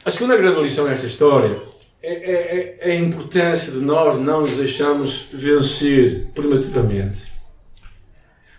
A 0.04 0.10
segunda 0.10 0.36
grande 0.36 0.60
lição 0.60 0.86
nesta 0.86 1.06
história 1.06 1.60
é, 2.00 2.12
é, 2.12 2.32
é, 2.32 2.78
é 2.80 2.92
a 2.92 3.00
importância 3.00 3.72
de 3.72 3.80
nós 3.80 4.20
não 4.20 4.42
nos 4.42 4.52
deixarmos 4.52 5.26
vencer 5.32 6.28
prematuramente. 6.34 7.32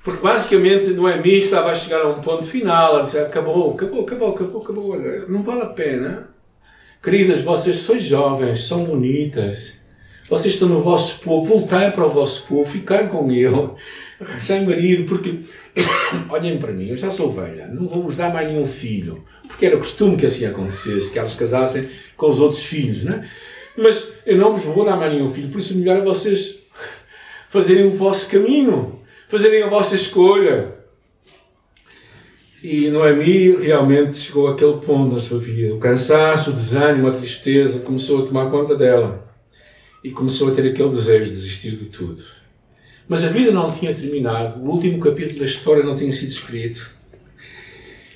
Porque 0.04 0.22
basicamente 0.22 0.90
Noemi 0.92 1.40
estava 1.40 1.72
a 1.72 1.76
chegar 1.76 2.02
a 2.02 2.10
um 2.10 2.22
ponto 2.22 2.44
final, 2.44 2.98
a 2.98 3.04
dizer 3.04 3.22
acabou, 3.22 3.74
acabou, 3.74 4.02
acabou, 4.02 4.30
acabou, 4.36 4.62
acabou, 4.62 5.00
não 5.30 5.44
vale 5.44 5.62
a 5.62 5.68
pena. 5.68 6.30
Queridas, 7.02 7.42
vocês 7.42 7.78
sois 7.78 8.04
jovens, 8.04 8.68
são 8.68 8.84
bonitas, 8.84 9.79
vocês 10.30 10.54
estão 10.54 10.70
no 10.70 10.82
vosso 10.82 11.22
povo, 11.22 11.48
voltar 11.48 11.92
para 11.92 12.06
o 12.06 12.12
vosso 12.12 12.46
povo, 12.46 12.70
ficar 12.70 13.10
com 13.10 13.32
ele, 13.32 13.72
arranjar 14.20 14.62
marido, 14.64 15.06
porque 15.06 15.40
olhem 16.30 16.60
para 16.60 16.72
mim, 16.72 16.90
eu 16.90 16.98
já 16.98 17.12
sou 17.12 17.34
velha, 17.34 17.68
não 17.68 17.88
vou 17.88 18.04
vos 18.04 18.18
dar 18.18 18.32
mais 18.32 18.48
nenhum 18.48 18.68
filho, 18.68 19.24
porque 19.48 19.66
era 19.66 19.78
costume 19.78 20.18
que 20.18 20.28
assim 20.28 20.46
acontecesse, 20.46 21.12
que 21.12 21.18
elas 21.18 21.34
casassem 21.34 21.90
com 22.16 22.30
os 22.30 22.40
outros 22.40 22.64
filhos, 22.64 23.04
não 23.04 23.16
é? 23.16 23.28
Mas 23.76 24.10
eu 24.26 24.38
não 24.38 24.56
vos 24.56 24.66
vou 24.66 24.86
dar 24.86 24.98
mais 24.98 25.12
nenhum 25.14 25.34
filho, 25.34 25.50
por 25.50 25.60
isso 25.60 25.76
melhor 25.76 25.98
é 25.98 26.02
vocês 26.02 26.60
fazerem 27.50 27.88
o 27.88 27.92
vosso 27.92 28.30
caminho, 28.30 29.00
fazerem 29.28 29.64
a 29.64 29.68
vossa 29.68 29.96
escolha. 29.96 30.78
E 32.62 32.90
Noemi 32.90 33.56
realmente 33.56 34.18
chegou 34.18 34.50
àquele 34.50 34.80
ponto 34.80 35.16
na 35.16 35.22
sua 35.22 35.40
vida. 35.40 35.74
O 35.74 35.80
cansaço, 35.80 36.50
o 36.50 36.54
desânimo, 36.54 37.08
a 37.08 37.14
tristeza 37.14 37.80
começou 37.80 38.22
a 38.22 38.28
tomar 38.28 38.52
conta 38.52 38.76
dela 38.76 39.29
e 40.04 40.12
começou 40.12 40.50
a 40.50 40.52
ter 40.52 40.70
aquele 40.70 40.90
desejo 40.90 41.26
de 41.26 41.32
desistir 41.32 41.72
de 41.72 41.86
tudo. 41.86 42.24
Mas 43.08 43.24
a 43.24 43.30
vida 43.30 43.52
não 43.52 43.72
tinha 43.72 43.94
terminado, 43.94 44.62
o 44.62 44.70
último 44.70 45.00
capítulo 45.00 45.40
da 45.40 45.46
história 45.46 45.84
não 45.84 45.96
tinha 45.96 46.14
sido 46.14 46.30
escrito. 46.30 46.92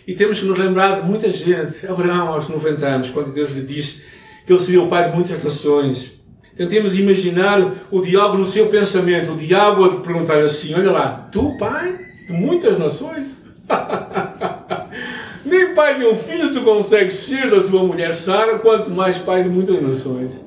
E 0.06 0.14
temos 0.14 0.40
que 0.40 0.46
nos 0.46 0.58
lembrar 0.58 1.02
de 1.02 1.08
muita 1.08 1.30
gente. 1.30 1.88
Abraão, 1.88 2.28
aos 2.28 2.50
90 2.50 2.86
anos, 2.86 3.10
quando 3.10 3.34
Deus 3.34 3.52
lhe 3.54 3.62
disse 3.62 4.04
que 4.46 4.52
ele 4.52 4.62
seria 4.62 4.84
o 4.84 4.88
pai 4.88 5.10
de 5.10 5.16
muitas 5.16 5.42
nações. 5.44 6.14
Tentemos 6.56 7.00
imaginar 7.00 7.74
o 7.90 8.02
diabo 8.02 8.38
no 8.38 8.46
seu 8.46 8.68
pensamento. 8.68 9.32
O 9.32 9.38
diabo 9.38 9.86
a 9.86 10.02
perguntar 10.02 10.40
assim: 10.40 10.74
Olha 10.76 10.92
lá, 10.92 11.30
tu, 11.32 11.58
pai 11.58 11.98
de 12.28 12.34
muitas 12.34 12.78
nações? 12.78 13.30
Nem 15.46 15.74
pai 15.74 15.98
de 15.98 16.06
um 16.06 16.16
filho 16.16 16.54
tu 16.54 16.62
consegues 16.62 17.16
ser 17.16 17.50
da 17.50 17.64
tua 17.64 17.84
mulher 17.84 18.14
Sara, 18.14 18.60
quanto 18.60 18.92
mais 18.92 19.18
pai 19.18 19.44
de 19.44 19.50
muitas 19.50 19.82
nações. 19.82 20.40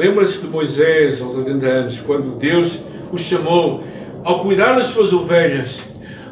Lembra-se 0.00 0.40
de 0.40 0.46
Moisés 0.46 1.20
aos 1.20 1.36
80 1.36 1.66
anos, 1.66 2.00
quando 2.00 2.34
Deus 2.38 2.78
o 3.12 3.18
chamou 3.18 3.84
ao 4.24 4.40
cuidar 4.40 4.72
das 4.72 4.86
suas 4.86 5.12
ovelhas, 5.12 5.90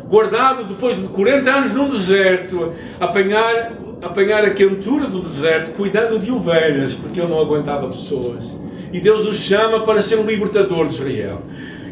guardado 0.09 0.65
depois 0.65 0.97
de 0.97 1.07
40 1.09 1.51
anos 1.51 1.75
num 1.75 1.91
deserto, 1.91 2.73
apanhar, 2.99 3.75
apanhar 4.01 4.43
a 4.43 4.51
quentura 4.53 5.07
do 5.07 5.21
deserto, 5.21 5.73
cuidando 5.73 6.19
de 6.19 6.33
ovelhas, 6.33 6.95
porque 6.95 7.21
ele 7.21 7.29
não 7.29 7.39
aguentava 7.39 7.89
pessoas. 7.89 8.57
E 8.91 9.01
Deus 9.01 9.27
o 9.27 9.35
chama 9.35 9.81
para 9.85 10.01
ser 10.01 10.19
o 10.19 10.23
libertador 10.23 10.87
de 10.87 10.95
Israel. 10.95 11.43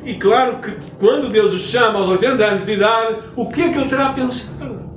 E 0.02 0.14
claro 0.14 0.60
que 0.60 0.72
quando 0.98 1.28
Deus 1.28 1.52
o 1.52 1.58
chama 1.58 1.98
aos 1.98 2.08
80 2.08 2.42
anos 2.42 2.64
de 2.64 2.72
idade, 2.72 3.16
o 3.36 3.50
que 3.50 3.60
é 3.60 3.68
que 3.68 3.76
ele 3.76 3.90
terá 3.90 4.14
pensado? 4.14 4.95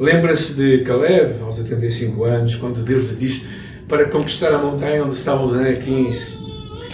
Lembra-se 0.00 0.54
de 0.54 0.78
Caleb, 0.78 1.42
aos 1.42 1.58
85 1.58 2.24
anos, 2.24 2.54
quando 2.54 2.82
Deus 2.82 3.10
lhe 3.10 3.16
disse 3.16 3.46
para 3.86 4.06
conquistar 4.06 4.54
a 4.54 4.56
montanha 4.56 5.04
onde 5.04 5.14
estavam 5.14 5.44
os 5.44 5.54
anequins. 5.54 6.38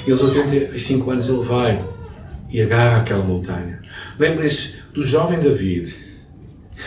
E 0.05 0.11
aos 0.11 0.21
85 0.21 1.09
anos 1.13 1.29
ele 1.29 1.45
vai 1.45 1.85
e 2.51 2.61
agarra 2.61 3.03
aquela 3.03 3.23
montanha. 3.23 3.81
Lembre-se 4.19 4.79
do 4.93 5.05
jovem 5.05 5.39
David, 5.39 5.95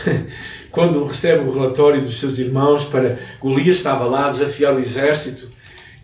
quando 0.71 1.05
recebe 1.05 1.47
o 1.47 1.53
relatório 1.53 2.01
dos 2.01 2.19
seus 2.19 2.37
irmãos 2.37 2.83
para 2.83 3.17
Golias 3.39 3.77
estava 3.77 4.03
lá 4.03 4.27
a 4.27 4.31
desafiar 4.31 4.75
o 4.75 4.79
exército 4.79 5.49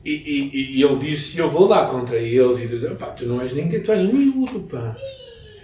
e, 0.05 0.11
e, 0.11 0.77
e 0.77 0.81
ele 0.81 0.95
disse: 0.95 1.39
Eu 1.39 1.49
vou 1.49 1.67
lá 1.67 1.87
contra 1.87 2.15
eles. 2.15 2.61
E 2.61 2.67
diz: 2.67 2.87
Tu 3.17 3.25
não 3.25 3.41
és 3.41 3.53
ninguém, 3.53 3.81
tu 3.81 3.91
és 3.91 3.99
um 3.99 4.13
miúdo, 4.13 4.61
pá. 4.61 4.95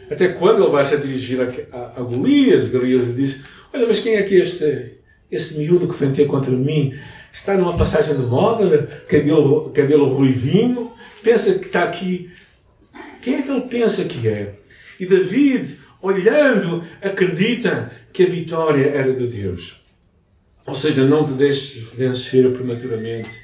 Até 0.10 0.28
quando 0.28 0.62
ele 0.62 0.72
vai 0.74 0.84
se 0.84 0.98
dirigir 0.98 1.40
a, 1.40 1.78
a, 1.78 2.02
a 2.02 2.02
Golias, 2.02 2.68
Golias 2.70 3.16
diz: 3.16 3.40
Olha, 3.74 3.88
mas 3.88 4.02
quem 4.02 4.16
é 4.16 4.24
que 4.24 4.36
este, 4.36 4.98
esse 5.32 5.58
miúdo 5.58 5.88
que 5.88 6.00
vem 6.00 6.12
ter 6.12 6.28
contra 6.28 6.52
mim? 6.52 6.94
Está 7.32 7.56
numa 7.56 7.78
passagem 7.78 8.16
de 8.16 8.22
moda, 8.22 8.88
cabelo, 9.08 9.70
cabelo 9.72 10.14
ruivinho, 10.14 10.92
pensa 11.24 11.58
que 11.58 11.66
está 11.66 11.84
aqui. 11.84 12.30
Quem 13.22 13.36
é 13.36 13.42
que 13.42 13.50
ele 13.50 13.62
pensa 13.62 14.04
que 14.04 14.28
é? 14.28 14.56
E 15.00 15.06
David, 15.06 15.80
olhando, 16.02 16.84
acredita 17.02 17.92
que 18.12 18.24
a 18.24 18.28
vitória 18.28 18.88
era 18.88 19.14
de 19.14 19.28
Deus. 19.28 19.80
Ou 20.66 20.76
seja, 20.76 21.06
não 21.06 21.26
te 21.26 21.32
deixes 21.34 21.84
vencer 21.94 22.52
prematuramente. 22.52 23.40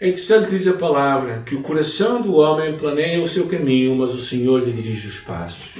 É 0.00 0.08
interessante 0.08 0.46
que 0.46 0.56
diz 0.56 0.66
a 0.68 0.74
palavra 0.74 1.42
que 1.46 1.54
o 1.54 1.62
coração 1.62 2.20
do 2.20 2.36
homem 2.36 2.76
planeia 2.76 3.22
o 3.22 3.28
seu 3.28 3.46
caminho, 3.46 3.96
mas 3.96 4.12
o 4.12 4.20
Senhor 4.20 4.62
lhe 4.62 4.72
dirige 4.72 5.06
os 5.08 5.20
passos. 5.20 5.70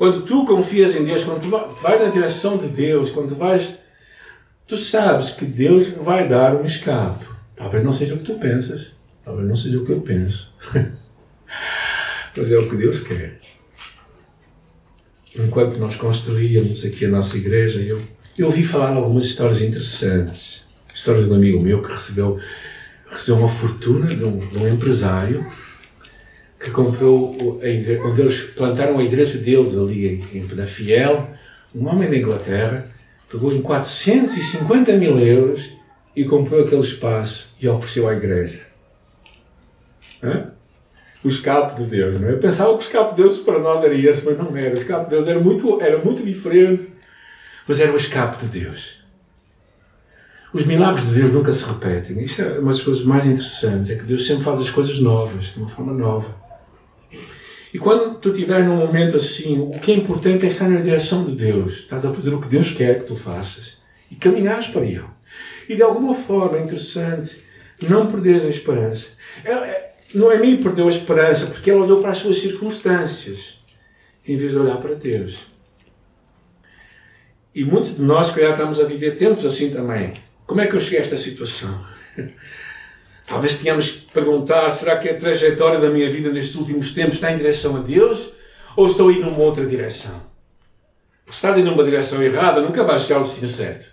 Quando 0.00 0.22
tu 0.22 0.46
confias 0.46 0.96
em 0.96 1.04
Deus, 1.04 1.24
quando 1.24 1.42
tu 1.42 1.50
vais 1.82 2.00
na 2.00 2.08
direção 2.08 2.56
de 2.56 2.68
Deus, 2.68 3.10
quando 3.10 3.28
tu 3.28 3.34
vais, 3.34 3.74
tu 4.66 4.74
sabes 4.78 5.28
que 5.28 5.44
Deus 5.44 5.88
vai 5.90 6.26
dar 6.26 6.56
um 6.56 6.64
escape. 6.64 7.26
Talvez 7.54 7.84
não 7.84 7.92
seja 7.92 8.14
o 8.14 8.16
que 8.16 8.24
tu 8.24 8.38
pensas, 8.38 8.92
talvez 9.22 9.46
não 9.46 9.54
seja 9.54 9.78
o 9.78 9.84
que 9.84 9.92
eu 9.92 10.00
penso, 10.00 10.56
mas 12.34 12.50
é 12.50 12.56
o 12.56 12.66
que 12.66 12.76
Deus 12.76 13.00
quer. 13.00 13.36
Enquanto 15.38 15.76
nós 15.76 15.96
construíamos 15.96 16.82
aqui 16.82 17.04
a 17.04 17.10
nossa 17.10 17.36
igreja, 17.36 17.80
eu, 17.80 18.00
eu 18.38 18.46
ouvi 18.46 18.64
falar 18.64 18.94
algumas 18.94 19.26
histórias 19.26 19.60
interessantes. 19.60 20.64
História 20.94 21.22
de 21.22 21.28
um 21.28 21.34
amigo 21.34 21.60
meu 21.60 21.82
que 21.82 21.92
recebeu, 21.92 22.40
recebeu 23.06 23.40
uma 23.42 23.50
fortuna 23.50 24.06
de 24.06 24.24
um, 24.24 24.38
de 24.38 24.56
um 24.56 24.66
empresário 24.66 25.44
que 26.60 26.70
comprou 26.70 27.58
igreja, 27.62 28.02
onde 28.04 28.20
eles 28.20 28.42
plantaram 28.42 28.98
a 28.98 29.02
igreja 29.02 29.38
deles 29.38 29.78
ali 29.78 30.06
em, 30.06 30.38
em 30.38 30.46
Penafiel. 30.46 31.30
Um 31.74 31.88
homem 31.88 32.10
da 32.10 32.16
Inglaterra 32.16 32.86
pegou 33.30 33.50
em 33.50 33.62
450 33.62 34.92
mil 34.98 35.18
euros 35.18 35.72
e 36.14 36.24
comprou 36.24 36.62
aquele 36.62 36.82
espaço 36.82 37.54
e 37.58 37.66
ofereceu 37.66 38.06
à 38.06 38.14
igreja. 38.14 38.60
Hã? 40.22 40.50
O 41.24 41.28
escape 41.28 41.82
de 41.82 41.88
Deus, 41.88 42.20
não 42.20 42.28
é? 42.28 42.32
Eu 42.32 42.38
pensava 42.38 42.72
que 42.72 42.84
o 42.84 42.86
escape 42.86 43.14
de 43.14 43.22
Deus 43.22 43.38
para 43.38 43.58
nós 43.58 43.82
era 43.82 43.94
esse, 43.94 44.24
mas 44.24 44.36
não 44.36 44.54
era. 44.54 44.74
O 44.74 44.78
escape 44.78 45.04
de 45.04 45.10
Deus 45.10 45.28
era 45.28 45.40
muito, 45.40 45.80
era 45.80 45.98
muito 45.98 46.22
diferente, 46.22 46.92
mas 47.66 47.80
era 47.80 47.92
o 47.92 47.96
escape 47.96 48.44
de 48.44 48.60
Deus. 48.60 49.00
Os 50.52 50.66
milagres 50.66 51.06
de 51.06 51.14
Deus 51.14 51.32
nunca 51.32 51.52
se 51.52 51.64
repetem. 51.64 52.22
Isso 52.24 52.42
é 52.42 52.58
uma 52.58 52.72
das 52.72 52.82
coisas 52.82 53.04
mais 53.04 53.24
interessantes, 53.24 53.90
é 53.90 53.96
que 53.96 54.04
Deus 54.04 54.26
sempre 54.26 54.44
faz 54.44 54.60
as 54.60 54.70
coisas 54.70 54.98
novas, 54.98 55.52
de 55.54 55.60
uma 55.60 55.68
forma 55.68 55.92
nova. 55.92 56.39
E 57.72 57.78
quando 57.78 58.18
tu 58.18 58.30
estiver 58.30 58.64
num 58.64 58.76
momento 58.76 59.16
assim, 59.16 59.58
o 59.58 59.78
que 59.78 59.92
é 59.92 59.94
importante 59.94 60.44
é 60.44 60.48
estar 60.48 60.68
na 60.68 60.80
direção 60.80 61.24
de 61.24 61.32
Deus. 61.32 61.80
Estás 61.80 62.04
a 62.04 62.12
fazer 62.12 62.34
o 62.34 62.40
que 62.40 62.48
Deus 62.48 62.72
quer 62.72 63.00
que 63.00 63.06
tu 63.06 63.16
faças 63.16 63.78
e 64.10 64.16
caminhares 64.16 64.66
para 64.68 64.84
Ele. 64.84 65.04
E 65.68 65.76
de 65.76 65.82
alguma 65.82 66.14
forma 66.14 66.58
é 66.58 66.62
interessante 66.62 67.44
não 67.88 68.10
perderes 68.10 68.44
a 68.44 68.48
esperança. 68.48 69.10
Noemi 70.14 70.58
é 70.58 70.62
perdeu 70.62 70.86
a 70.86 70.90
esperança 70.90 71.46
porque 71.46 71.70
ela 71.70 71.84
olhou 71.84 72.00
para 72.00 72.10
as 72.10 72.18
suas 72.18 72.38
circunstâncias 72.38 73.58
em 74.26 74.36
vez 74.36 74.52
de 74.52 74.58
olhar 74.58 74.76
para 74.78 74.94
Deus. 74.94 75.46
E 77.54 77.64
muitos 77.64 77.96
de 77.96 78.02
nós, 78.02 78.32
que 78.32 78.40
já 78.40 78.50
estamos 78.50 78.80
a 78.80 78.84
viver 78.84 79.16
tempos 79.16 79.44
assim 79.44 79.70
também. 79.70 80.12
Como 80.46 80.60
é 80.60 80.66
que 80.66 80.74
eu 80.74 80.80
cheguei 80.80 80.98
a 80.98 81.02
esta 81.02 81.18
situação? 81.18 81.80
Talvez 83.30 83.58
tenhamos 83.58 83.90
que 83.90 84.10
perguntar: 84.12 84.68
será 84.72 84.98
que 84.98 85.08
a 85.08 85.16
trajetória 85.16 85.78
da 85.78 85.88
minha 85.88 86.10
vida 86.10 86.32
nestes 86.32 86.56
últimos 86.56 86.92
tempos 86.92 87.14
está 87.14 87.30
em 87.30 87.36
direção 87.36 87.76
a 87.76 87.78
Deus 87.80 88.32
ou 88.76 88.88
estou 88.88 89.12
ir 89.12 89.20
numa 89.20 89.38
outra 89.38 89.64
direção? 89.64 90.20
Se 91.26 91.36
estás 91.36 91.56
indo 91.56 91.70
numa 91.70 91.84
direção 91.84 92.20
errada, 92.20 92.60
nunca 92.60 92.82
vais 92.82 93.02
chegar 93.02 93.18
ao 93.18 93.22
destino 93.22 93.48
certo. 93.48 93.88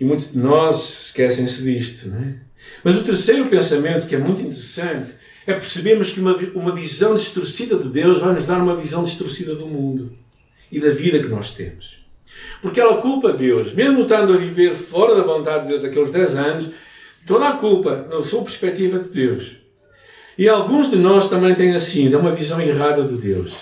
E 0.00 0.04
muitos 0.06 0.32
de 0.32 0.38
nós 0.38 1.08
esquecem-se 1.08 1.62
disto, 1.64 2.08
não 2.08 2.18
é? 2.18 2.36
Mas 2.82 2.96
o 2.96 3.04
terceiro 3.04 3.46
pensamento, 3.46 4.06
que 4.06 4.16
é 4.16 4.18
muito 4.18 4.40
interessante, 4.40 5.12
é 5.46 5.52
percebermos 5.52 6.10
que 6.10 6.20
uma, 6.20 6.34
uma 6.54 6.74
visão 6.74 7.14
distorcida 7.14 7.76
de 7.76 7.90
Deus 7.90 8.18
vai 8.18 8.32
nos 8.32 8.46
dar 8.46 8.58
uma 8.58 8.74
visão 8.74 9.04
distorcida 9.04 9.54
do 9.54 9.66
mundo 9.66 10.16
e 10.72 10.80
da 10.80 10.90
vida 10.90 11.20
que 11.20 11.28
nós 11.28 11.52
temos. 11.52 12.06
Porque 12.62 12.80
ela 12.80 13.00
culpa 13.02 13.34
Deus, 13.34 13.74
mesmo 13.74 14.02
estando 14.02 14.32
a 14.32 14.36
viver 14.36 14.74
fora 14.74 15.14
da 15.14 15.22
vontade 15.22 15.64
de 15.64 15.68
Deus 15.68 15.84
aqueles 15.84 16.10
10 16.10 16.36
anos, 16.36 16.70
toda 17.26 17.48
a 17.48 17.56
culpa 17.56 18.06
na 18.08 18.24
sua 18.24 18.42
perspectiva 18.42 19.00
de 19.00 19.10
Deus. 19.10 19.56
E 20.38 20.48
alguns 20.48 20.90
de 20.90 20.96
nós 20.96 21.28
também 21.28 21.54
têm 21.54 21.74
assim, 21.74 22.08
dão 22.08 22.20
uma 22.20 22.34
visão 22.34 22.60
errada 22.60 23.02
de 23.02 23.16
Deus. 23.16 23.54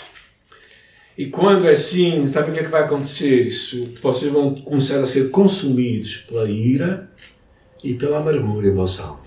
E 1.16 1.26
quando 1.26 1.66
é 1.66 1.72
assim, 1.72 2.26
sabe 2.26 2.50
o 2.50 2.54
que 2.54 2.60
é 2.60 2.64
que 2.64 2.70
vai 2.70 2.82
acontecer? 2.82 3.42
Isso, 3.42 3.94
vocês 4.02 4.30
vão 4.30 4.54
começar 4.56 4.98
a 5.00 5.06
ser 5.06 5.30
consumidos 5.30 6.18
pela 6.28 6.48
ira 6.50 7.10
e 7.82 7.94
pela 7.94 8.18
amargura 8.18 8.66
em 8.66 8.74
vossa 8.74 9.02
alma. 9.02 9.24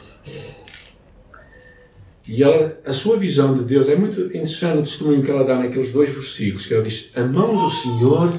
E 2.28 2.44
ela, 2.44 2.78
a 2.86 2.92
sua 2.92 3.18
visão 3.18 3.58
de 3.58 3.64
Deus 3.64 3.88
é 3.88 3.96
muito 3.96 4.20
interessante 4.20 4.80
o 4.80 4.84
testemunho 4.84 5.24
que 5.24 5.32
ela 5.32 5.46
dá 5.46 5.56
naqueles 5.56 5.94
dois 5.94 6.10
versículos, 6.10 6.68
que 6.68 6.74
ela 6.74 6.84
diz: 6.84 7.16
A 7.16 7.24
mão 7.24 7.64
do 7.64 7.72
Senhor 7.72 8.38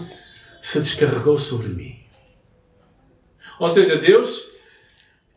se 0.61 0.79
descarregou 0.81 1.39
sobre 1.39 1.69
mim. 1.69 1.97
Ou 3.59 3.71
seja, 3.71 3.97
Deus 3.97 4.48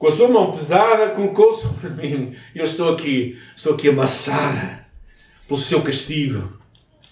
com 0.02 0.08
a 0.08 0.12
sua 0.12 0.28
mão 0.28 0.52
pesada, 0.52 1.12
colocou 1.12 1.54
sobre 1.54 1.90
mim. 1.90 2.36
Eu 2.56 2.66
estou 2.66 2.92
aqui, 2.92 3.38
estou 3.56 3.76
aqui 3.76 3.88
amassada 3.88 4.84
pelo 5.48 5.60
seu 5.60 5.84
castigo. 5.84 6.52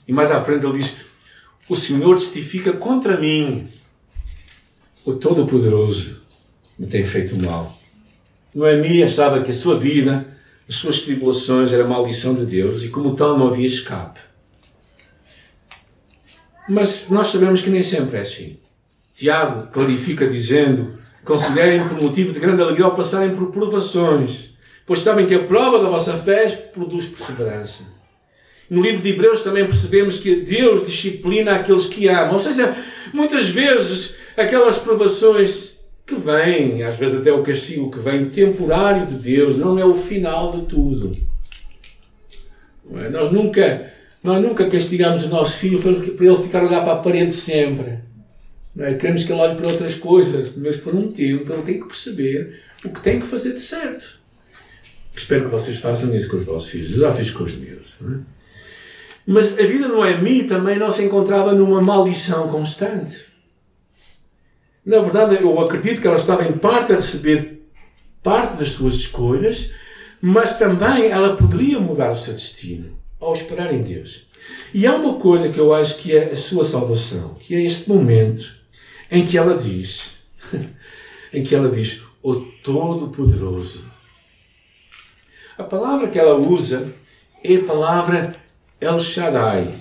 E 0.07 0.11
mais 0.11 0.31
à 0.31 0.41
frente 0.41 0.65
ele 0.65 0.79
diz: 0.79 0.95
O 1.69 1.75
Senhor 1.75 2.17
testifica 2.17 2.73
contra 2.73 3.21
mim. 3.21 3.67
O 5.05 5.13
Todo-Poderoso 5.13 6.19
me 6.79 6.87
tem 6.87 7.05
feito 7.05 7.39
mal. 7.39 7.79
Noemi 8.55 9.03
achava 9.03 9.43
que 9.43 9.51
a 9.51 9.53
sua 9.53 9.77
vida, 9.77 10.25
as 10.67 10.73
suas 10.73 11.03
tribulações, 11.03 11.71
era 11.71 11.87
maldição 11.87 12.33
de 12.33 12.47
Deus 12.47 12.81
e, 12.83 12.89
como 12.89 13.15
tal, 13.15 13.37
não 13.37 13.49
havia 13.49 13.67
escape. 13.67 14.19
Mas 16.67 17.07
nós 17.07 17.27
sabemos 17.27 17.61
que 17.61 17.69
nem 17.69 17.83
sempre 17.83 18.17
é 18.17 18.21
assim. 18.21 18.57
Tiago 19.13 19.67
clarifica 19.67 20.27
dizendo 20.27 20.97
Considerem 21.29 21.87
por 21.87 22.01
motivo 22.01 22.33
de 22.33 22.39
grande 22.39 22.59
alegria 22.59 22.85
ao 22.85 22.95
passarem 22.95 23.35
por 23.35 23.51
provações, 23.51 24.55
pois 24.83 25.01
sabem 25.01 25.27
que 25.27 25.35
a 25.35 25.43
prova 25.43 25.77
da 25.77 25.87
vossa 25.87 26.17
fé 26.17 26.49
produz 26.73 27.07
perseverança. 27.07 27.83
No 28.67 28.81
livro 28.81 29.03
de 29.03 29.09
Hebreus 29.09 29.43
também 29.43 29.63
percebemos 29.63 30.17
que 30.17 30.37
Deus 30.37 30.83
disciplina 30.87 31.51
aqueles 31.51 31.85
que 31.85 32.07
amam. 32.07 32.33
Ou 32.33 32.39
seja, 32.39 32.75
muitas 33.13 33.47
vezes 33.47 34.15
aquelas 34.35 34.79
provações 34.79 35.81
que 36.03 36.15
vêm, 36.15 36.81
às 36.81 36.95
vezes 36.95 37.21
até 37.21 37.31
o 37.31 37.43
castigo 37.43 37.91
que 37.91 37.99
vem, 37.99 38.25
temporário 38.25 39.05
de 39.05 39.13
Deus, 39.13 39.55
não 39.55 39.77
é 39.77 39.85
o 39.85 39.93
final 39.93 40.51
de 40.51 40.65
tudo. 40.65 41.15
É? 42.95 43.09
Nós 43.09 43.31
nunca, 43.31 43.91
nós 44.23 44.41
nunca 44.41 44.67
castigamos 44.67 45.25
o 45.25 45.29
nosso 45.29 45.59
filho 45.59 45.79
para 45.79 45.91
ele 46.25 46.37
ficar 46.37 46.63
a 46.63 46.65
olhar 46.65 46.83
para 46.83 46.93
a 46.93 46.97
parede 46.97 47.31
sempre. 47.31 48.08
É? 48.77 48.93
Queremos 48.93 49.23
que 49.23 49.31
ele 49.31 49.41
olhe 49.41 49.55
para 49.55 49.67
outras 49.67 49.95
coisas, 49.95 50.55
mas 50.55 50.77
por 50.77 50.93
um 50.93 51.11
tempo 51.11 51.51
ele 51.51 51.63
tem 51.63 51.79
que 51.79 51.87
perceber 51.87 52.59
o 52.83 52.89
que 52.89 53.01
tem 53.01 53.19
que 53.19 53.25
fazer 53.25 53.53
de 53.53 53.59
certo. 53.59 54.19
Espero 55.15 55.45
que 55.45 55.51
vocês 55.51 55.79
façam 55.79 56.15
isso 56.15 56.29
com 56.29 56.37
os 56.37 56.45
vossos 56.45 56.69
filhos. 56.69 56.91
Eu 56.93 56.99
já 56.99 57.13
fiz 57.13 57.31
com 57.31 57.43
os 57.43 57.55
meus. 57.55 57.87
É? 58.01 58.19
Mas 59.25 59.57
a 59.59 59.63
vida 59.63 59.87
no 59.87 60.05
Emi 60.05 60.45
também 60.45 60.79
não 60.79 60.93
se 60.93 61.03
encontrava 61.03 61.53
numa 61.53 61.81
maldição 61.81 62.47
constante. 62.47 63.25
Na 64.85 64.99
verdade, 64.99 65.43
eu 65.43 65.59
acredito 65.59 66.01
que 66.01 66.07
ela 66.07 66.15
estava 66.15 66.47
em 66.47 66.53
parte 66.53 66.93
a 66.93 66.95
receber 66.95 67.61
parte 68.23 68.57
das 68.57 68.71
suas 68.71 68.95
escolhas, 68.95 69.73
mas 70.21 70.57
também 70.57 71.09
ela 71.09 71.35
poderia 71.35 71.79
mudar 71.79 72.11
o 72.11 72.15
seu 72.15 72.33
destino 72.33 72.97
ao 73.19 73.33
esperar 73.33 73.73
em 73.73 73.83
Deus. 73.83 74.27
E 74.73 74.87
há 74.87 74.95
uma 74.95 75.19
coisa 75.19 75.49
que 75.49 75.59
eu 75.59 75.73
acho 75.73 75.97
que 75.97 76.15
é 76.15 76.31
a 76.31 76.35
sua 76.35 76.63
salvação, 76.63 77.35
que 77.35 77.53
é 77.53 77.63
este 77.63 77.89
momento 77.89 78.58
em 79.11 79.25
que 79.25 79.37
ela 79.37 79.57
diz, 79.57 80.15
em 81.33 81.43
que 81.43 81.55
ela 81.55 81.69
diz, 81.69 82.03
o 82.21 82.35
Todo-Poderoso. 82.35 83.83
A 85.57 85.63
palavra 85.63 86.09
que 86.09 86.19
ela 86.19 86.35
usa 86.35 86.93
é 87.43 87.55
a 87.55 87.63
palavra 87.63 88.35
El 88.79 88.99
Shaddai, 88.99 89.75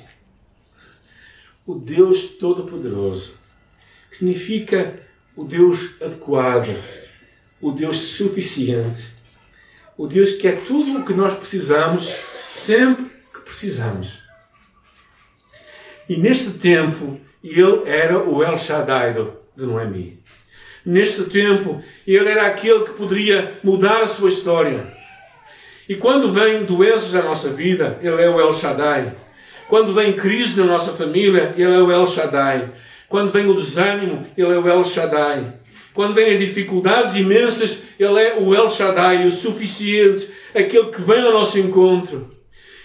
o 1.66 1.74
Deus 1.74 2.30
Todo-Poderoso, 2.38 3.34
que 4.10 4.16
significa 4.16 5.00
o 5.36 5.44
Deus 5.44 6.00
adequado, 6.00 6.76
o 7.60 7.72
Deus 7.72 7.98
suficiente, 7.98 9.14
o 9.96 10.06
Deus 10.06 10.32
que 10.32 10.48
é 10.48 10.52
tudo 10.52 10.98
o 10.98 11.04
que 11.04 11.12
nós 11.12 11.36
precisamos 11.36 12.14
sempre 12.36 13.10
que 13.32 13.40
precisamos. 13.40 14.22
E 16.08 16.16
neste 16.16 16.52
tempo, 16.52 17.20
ele 17.42 17.82
era 17.86 18.18
o 18.18 18.42
El 18.42 18.56
Shaddai 18.56 19.14
de 19.14 19.64
Noemi. 19.64 20.18
Neste 20.84 21.24
tempo, 21.24 21.82
ele 22.06 22.28
era 22.28 22.46
aquele 22.46 22.84
que 22.84 22.92
poderia 22.92 23.58
mudar 23.62 24.02
a 24.02 24.08
sua 24.08 24.28
história. 24.28 24.86
E 25.88 25.94
quando 25.94 26.30
vêm 26.30 26.64
doenças 26.64 27.14
à 27.14 27.22
nossa 27.22 27.50
vida, 27.50 27.98
ele 28.02 28.22
é 28.22 28.28
o 28.28 28.40
El 28.40 28.52
Shaddai. 28.52 29.12
Quando 29.68 29.92
vem 29.92 30.14
crise 30.14 30.58
na 30.58 30.66
nossa 30.66 30.92
família, 30.92 31.54
Ele 31.56 31.74
é 31.74 31.78
o 31.78 31.92
El 31.92 32.06
Shaddai. 32.06 32.70
Quando 33.06 33.30
vem 33.30 33.46
o 33.46 33.54
desânimo, 33.54 34.26
Ele 34.36 34.52
é 34.52 34.58
o 34.58 34.66
El 34.66 34.82
Shaddai. 34.82 35.52
Quando 35.92 36.14
vêm 36.14 36.32
as 36.32 36.38
dificuldades 36.38 37.16
imensas, 37.16 37.82
Ele 38.00 38.18
é 38.18 38.36
o 38.40 38.54
El 38.54 38.68
Shaddai, 38.70 39.26
o 39.26 39.30
suficiente, 39.30 40.30
aquele 40.54 40.86
que 40.86 41.02
vem 41.02 41.22
ao 41.22 41.34
nosso 41.34 41.58
encontro. 41.58 42.30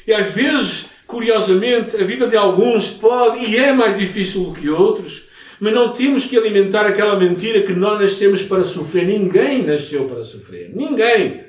E 0.05 0.13
às 0.13 0.33
vezes, 0.33 0.89
curiosamente, 1.13 1.95
a 1.95 2.03
vida 2.03 2.27
de 2.27 2.35
alguns 2.35 2.89
pode 2.89 3.45
e 3.45 3.55
é 3.55 3.71
mais 3.71 3.95
difícil 3.95 4.45
do 4.45 4.53
que 4.53 4.67
outros, 4.67 5.29
mas 5.59 5.71
não 5.71 5.93
temos 5.93 6.25
que 6.25 6.35
alimentar 6.35 6.87
aquela 6.87 7.19
mentira 7.19 7.61
que 7.61 7.73
nós 7.73 8.01
nascemos 8.01 8.41
para 8.41 8.63
sofrer. 8.63 9.05
Ninguém 9.05 9.63
nasceu 9.63 10.05
para 10.05 10.23
sofrer. 10.23 10.71
Ninguém. 10.73 11.43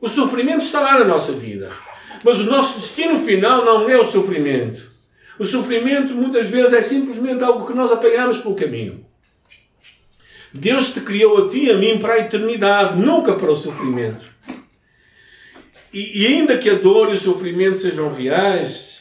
O 0.00 0.08
sofrimento 0.08 0.62
está 0.62 0.80
lá 0.80 0.98
na 0.98 1.04
nossa 1.04 1.32
vida. 1.32 1.70
Mas 2.24 2.40
o 2.40 2.44
nosso 2.44 2.80
destino 2.80 3.16
final 3.18 3.64
não 3.64 3.88
é 3.88 3.96
o 3.96 4.08
sofrimento. 4.08 4.92
O 5.38 5.44
sofrimento 5.44 6.12
muitas 6.12 6.48
vezes 6.48 6.72
é 6.72 6.82
simplesmente 6.82 7.44
algo 7.44 7.66
que 7.66 7.72
nós 7.72 7.92
apanhamos 7.92 8.40
pelo 8.40 8.56
caminho. 8.56 9.06
Deus 10.52 10.92
te 10.92 11.00
criou 11.00 11.46
a 11.46 11.48
ti 11.48 11.66
e 11.66 11.70
a 11.70 11.78
mim 11.78 11.98
para 12.00 12.14
a 12.14 12.18
eternidade, 12.18 12.98
nunca 12.98 13.34
para 13.34 13.50
o 13.50 13.56
sofrimento. 13.56 14.26
E, 15.92 16.22
e 16.22 16.26
ainda 16.26 16.58
que 16.58 16.68
a 16.68 16.74
dor 16.74 17.10
e 17.10 17.14
o 17.14 17.18
sofrimento 17.18 17.78
sejam 17.78 18.12
reais, 18.12 18.93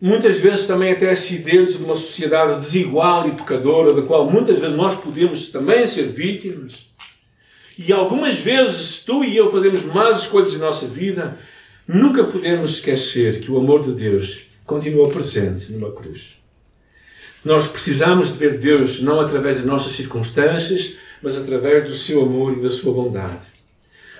muitas 0.00 0.38
vezes 0.38 0.66
também 0.66 0.92
até 0.92 1.10
acidentes 1.10 1.76
de 1.76 1.84
uma 1.84 1.96
sociedade 1.96 2.60
desigual 2.60 3.28
e 3.28 3.32
pecadora, 3.32 3.94
da 3.94 4.02
qual 4.02 4.30
muitas 4.30 4.58
vezes 4.58 4.76
nós 4.76 4.98
podemos 5.00 5.50
também 5.50 5.86
ser 5.86 6.08
vítimas. 6.08 6.88
E 7.78 7.92
algumas 7.92 8.36
vezes 8.36 9.02
tu 9.04 9.24
e 9.24 9.36
eu 9.36 9.50
fazemos 9.50 9.84
más 9.84 10.22
escolhas 10.22 10.54
em 10.54 10.58
nossa 10.58 10.86
vida, 10.86 11.38
nunca 11.86 12.24
podemos 12.24 12.72
esquecer 12.72 13.40
que 13.40 13.50
o 13.50 13.58
amor 13.58 13.84
de 13.84 13.92
Deus 13.92 14.40
continua 14.64 15.08
presente 15.10 15.72
numa 15.72 15.92
cruz. 15.92 16.36
Nós 17.44 17.68
precisamos 17.68 18.32
de 18.32 18.38
ver 18.38 18.58
Deus 18.58 19.00
não 19.00 19.20
através 19.20 19.58
das 19.58 19.66
nossas 19.66 19.92
circunstâncias, 19.92 20.96
mas 21.22 21.36
através 21.36 21.84
do 21.84 21.94
seu 21.94 22.22
amor 22.22 22.54
e 22.54 22.60
da 22.60 22.70
sua 22.70 22.92
bondade. 22.92 23.46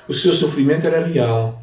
O 0.07 0.15
seu 0.15 0.33
sofrimento 0.33 0.87
era 0.87 1.05
real 1.05 1.61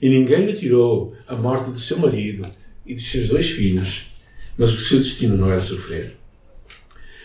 e 0.00 0.08
ninguém 0.08 0.46
lhe 0.46 0.52
tirou 0.52 1.14
a 1.26 1.34
morte 1.34 1.70
do 1.70 1.78
seu 1.78 1.98
marido 1.98 2.46
e 2.84 2.94
dos 2.94 3.10
seus 3.10 3.28
dois 3.28 3.50
filhos, 3.50 4.12
mas 4.56 4.72
o 4.72 4.76
seu 4.76 4.98
destino 4.98 5.36
não 5.36 5.50
era 5.50 5.60
sofrer. 5.60 6.16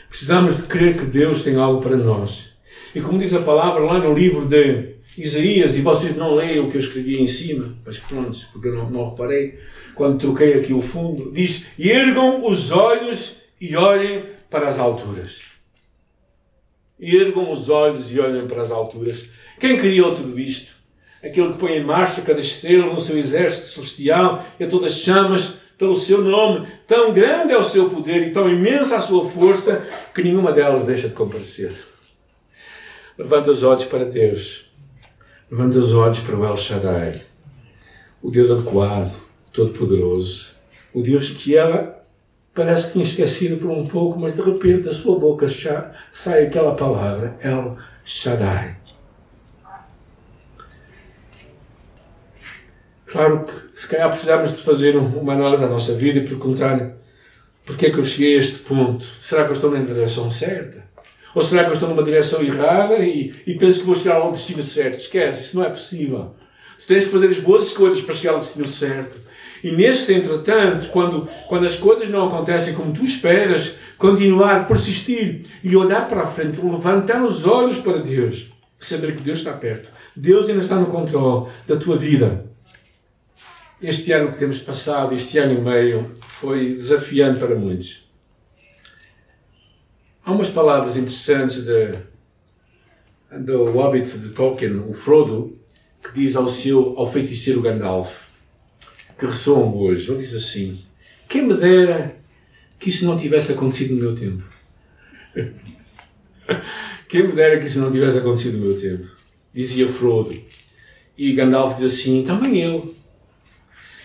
Precisamos 0.09 0.57
de 0.57 0.63
crer 0.63 0.97
que 0.97 1.05
Deus 1.05 1.43
tem 1.43 1.55
algo 1.55 1.81
para 1.81 1.97
nós. 1.97 2.47
E 2.95 3.01
como 3.01 3.19
diz 3.19 3.33
a 3.33 3.41
palavra 3.41 3.83
lá 3.83 3.99
no 3.99 4.13
livro 4.13 4.45
de 4.45 4.95
Isaías, 5.17 5.75
e 5.75 5.81
vocês 5.81 6.15
não 6.15 6.35
leem 6.35 6.59
o 6.59 6.69
que 6.69 6.77
eu 6.77 6.81
escrevi 6.81 7.21
em 7.21 7.27
cima, 7.27 7.75
mas 7.85 7.97
pronto, 7.97 8.37
porque 8.53 8.69
eu 8.69 8.75
não, 8.75 8.89
não 8.89 9.09
reparei, 9.09 9.59
quando 9.95 10.19
troquei 10.19 10.53
aqui 10.53 10.73
o 10.73 10.81
fundo, 10.81 11.31
diz: 11.31 11.67
ergam 11.77 12.45
os 12.45 12.71
olhos 12.71 13.37
e 13.59 13.75
olhem 13.75 14.23
para 14.49 14.67
as 14.67 14.79
alturas. 14.79 15.41
Ergam 16.99 17.51
os 17.51 17.69
olhos 17.69 18.11
e 18.11 18.19
olhem 18.19 18.47
para 18.47 18.61
as 18.61 18.71
alturas. 18.71 19.25
Quem 19.59 19.77
criou 19.77 20.15
tudo 20.15 20.39
isto? 20.39 20.76
Aquele 21.23 21.53
que 21.53 21.59
põe 21.59 21.77
em 21.77 21.83
marcha 21.83 22.21
cada 22.21 22.39
estrela 22.39 22.85
no 22.85 22.99
seu 22.99 23.17
exército 23.17 23.67
celestial 23.67 24.45
e 24.59 24.63
a 24.63 24.69
todas 24.69 24.93
chamas 24.93 25.59
pelo 25.77 25.95
seu 25.95 26.21
nome. 26.21 26.67
Tão 26.85 27.13
grande 27.13 27.53
é 27.53 27.57
o 27.57 27.63
seu 27.63 27.89
poder 27.89 28.27
e 28.27 28.31
tão 28.31 28.49
imensa 28.49 28.97
a 28.97 29.01
sua 29.01 29.27
força 29.27 29.85
que 30.13 30.23
nenhuma 30.23 30.51
delas 30.51 30.85
deixa 30.85 31.07
de 31.07 31.13
comparecer. 31.13 31.73
Levanta 33.17 33.51
os 33.51 33.63
olhos 33.63 33.85
para 33.85 34.05
Deus. 34.05 34.67
Levanta 35.49 35.79
os 35.79 35.93
olhos 35.93 36.19
para 36.19 36.35
o 36.35 36.45
El 36.45 36.57
Shaddai, 36.57 37.21
o 38.21 38.29
Deus 38.29 38.51
adequado, 38.51 39.15
Todo-Poderoso, 39.53 40.51
o 40.93 41.01
Deus 41.01 41.29
que 41.29 41.55
ela 41.55 42.05
parece 42.53 42.87
que 42.87 42.93
tinha 42.93 43.05
esquecido 43.05 43.55
por 43.55 43.71
um 43.71 43.85
pouco, 43.87 44.19
mas 44.19 44.35
de 44.35 44.41
repente 44.41 44.81
da 44.81 44.93
sua 44.93 45.17
boca 45.17 45.47
sai 46.11 46.47
aquela 46.47 46.75
palavra, 46.75 47.37
El 47.41 47.77
Shaddai. 48.03 48.86
Claro 53.07 53.45
que 53.45 53.79
se 53.79 53.87
calhar 53.87 54.09
precisamos 54.09 54.57
de 54.57 54.63
fazer 54.63 54.97
uma 54.97 55.33
análise 55.33 55.63
da 55.63 55.69
nossa 55.69 55.93
vida 55.93 56.19
e 56.19 56.27
perguntar 56.27 56.97
porque 57.67 57.87
é 57.87 57.89
que 57.91 57.97
eu 57.97 58.05
cheguei 58.05 58.37
a 58.37 58.39
este 58.39 58.59
ponto? 58.59 59.05
Será 59.21 59.43
que 59.43 59.49
eu 59.49 59.55
estou 59.55 59.69
na 59.69 59.79
direção 59.79 60.31
certa? 60.31 60.87
Ou 61.35 61.43
será 61.43 61.65
que 61.65 61.69
eu 61.69 61.73
estou 61.73 61.89
numa 61.89 62.01
direção 62.01 62.41
errada 62.41 62.97
e, 62.99 63.33
e 63.45 63.55
penso 63.55 63.81
que 63.81 63.85
vou 63.85 63.95
chegar 63.95 64.15
ao 64.15 64.31
destino 64.31 64.63
certo? 64.63 64.97
Esquece, 64.99 65.43
isso 65.43 65.57
não 65.57 65.65
é 65.65 65.69
possível. 65.69 66.33
Tu 66.79 66.87
tens 66.87 67.03
que 67.03 67.11
fazer 67.11 67.27
as 67.27 67.39
boas 67.39 67.67
escolhas 67.67 67.99
para 67.99 68.15
chegar 68.15 68.33
ao 68.33 68.39
destino 68.39 68.67
certo. 68.67 69.19
E 69.61 69.69
neste 69.71 70.13
entretanto, 70.13 70.89
quando, 70.89 71.27
quando 71.49 71.67
as 71.67 71.75
coisas 71.75 72.09
não 72.09 72.27
acontecem 72.27 72.73
como 72.73 72.93
tu 72.93 73.03
esperas, 73.03 73.75
continuar, 73.97 74.65
persistir 74.65 75.41
e 75.61 75.75
olhar 75.75 76.07
para 76.07 76.23
a 76.23 76.27
frente, 76.27 76.61
levantar 76.61 77.21
os 77.21 77.45
olhos 77.45 77.79
para 77.79 77.97
Deus, 77.97 78.47
saber 78.79 79.15
que 79.15 79.21
Deus 79.21 79.39
está 79.39 79.51
perto. 79.51 79.89
Deus 80.15 80.47
ainda 80.47 80.61
está 80.61 80.75
no 80.75 80.85
controle 80.85 81.51
da 81.67 81.75
tua 81.75 81.97
vida. 81.97 82.46
Este 83.81 84.11
ano 84.11 84.31
que 84.31 84.39
temos 84.39 84.59
passado, 84.59 85.13
este 85.13 85.37
ano 85.37 85.53
e 85.53 85.61
meio, 85.61 86.15
foi 86.39 86.73
desafiante 86.73 87.39
para 87.39 87.53
muitos. 87.55 88.09
Há 90.25 90.31
umas 90.31 90.49
palavras 90.49 90.97
interessantes 90.97 91.63
de, 91.63 91.93
do 93.39 93.65
Hobbit 93.65 94.17
de 94.17 94.29
Tolkien, 94.29 94.79
o 94.79 94.93
Frodo, 94.93 95.55
que 96.03 96.11
diz 96.19 96.35
ao 96.35 96.49
seu 96.49 96.97
ao 96.97 97.11
feiticeiro 97.11 97.61
Gandalf, 97.61 98.23
que 99.17 99.27
ressoam 99.27 99.77
hoje. 99.77 100.09
Ele 100.09 100.19
diz 100.19 100.33
assim: 100.33 100.83
Quem 101.29 101.43
me 101.43 101.55
dera 101.55 102.15
que 102.79 102.89
isso 102.89 103.05
não 103.05 103.15
tivesse 103.15 103.51
acontecido 103.51 103.93
no 103.93 104.01
meu 104.01 104.15
tempo. 104.15 104.43
Quem 107.07 107.27
me 107.27 107.33
dera 107.33 107.59
que 107.59 107.67
isso 107.67 107.79
não 107.79 107.91
tivesse 107.91 108.17
acontecido 108.17 108.57
no 108.57 108.65
meu 108.65 108.79
tempo. 108.79 109.07
Dizia 109.53 109.87
Frodo. 109.87 110.35
E 111.15 111.33
Gandalf 111.33 111.77
diz 111.77 111.93
assim: 111.93 112.23
Também 112.23 112.59
eu. 112.59 112.95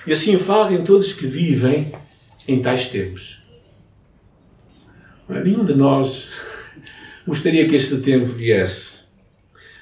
E 0.07 0.13
assim 0.13 0.39
fazem 0.39 0.83
todos 0.83 1.13
que 1.13 1.27
vivem 1.27 1.93
em 2.49 2.61
tais 2.61 2.89
tempos. 2.89 3.41
Nenhum 5.29 5.65
de 5.65 5.75
nós 5.75 6.33
gostaria 7.27 7.69
que 7.69 7.77
este 7.77 7.99
tempo 7.99 8.27
viesse. 8.27 9.03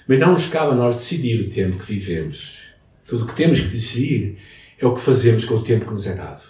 Mas 0.06 0.18
não 0.18 0.32
nos 0.32 0.46
cabe 0.46 0.72
a 0.72 0.74
nós 0.74 0.96
decidir 0.96 1.40
o 1.40 1.50
tempo 1.50 1.78
que 1.78 1.92
vivemos. 1.92 2.58
Tudo 3.06 3.24
o 3.24 3.26
que 3.26 3.34
temos 3.34 3.60
que 3.60 3.68
decidir 3.68 4.38
é 4.78 4.86
o 4.86 4.94
que 4.94 5.00
fazemos 5.00 5.44
com 5.44 5.54
o 5.54 5.64
tempo 5.64 5.86
que 5.86 5.94
nos 5.94 6.06
é 6.06 6.14
dado. 6.14 6.42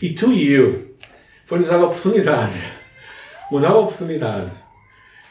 E 0.00 0.10
tu 0.10 0.32
e 0.32 0.52
eu, 0.52 0.94
foi-nos 1.46 1.68
dada 1.68 1.84
a 1.84 1.86
oportunidade, 1.86 2.52
uma 3.50 3.60
nova 3.60 3.78
oportunidade, 3.78 4.50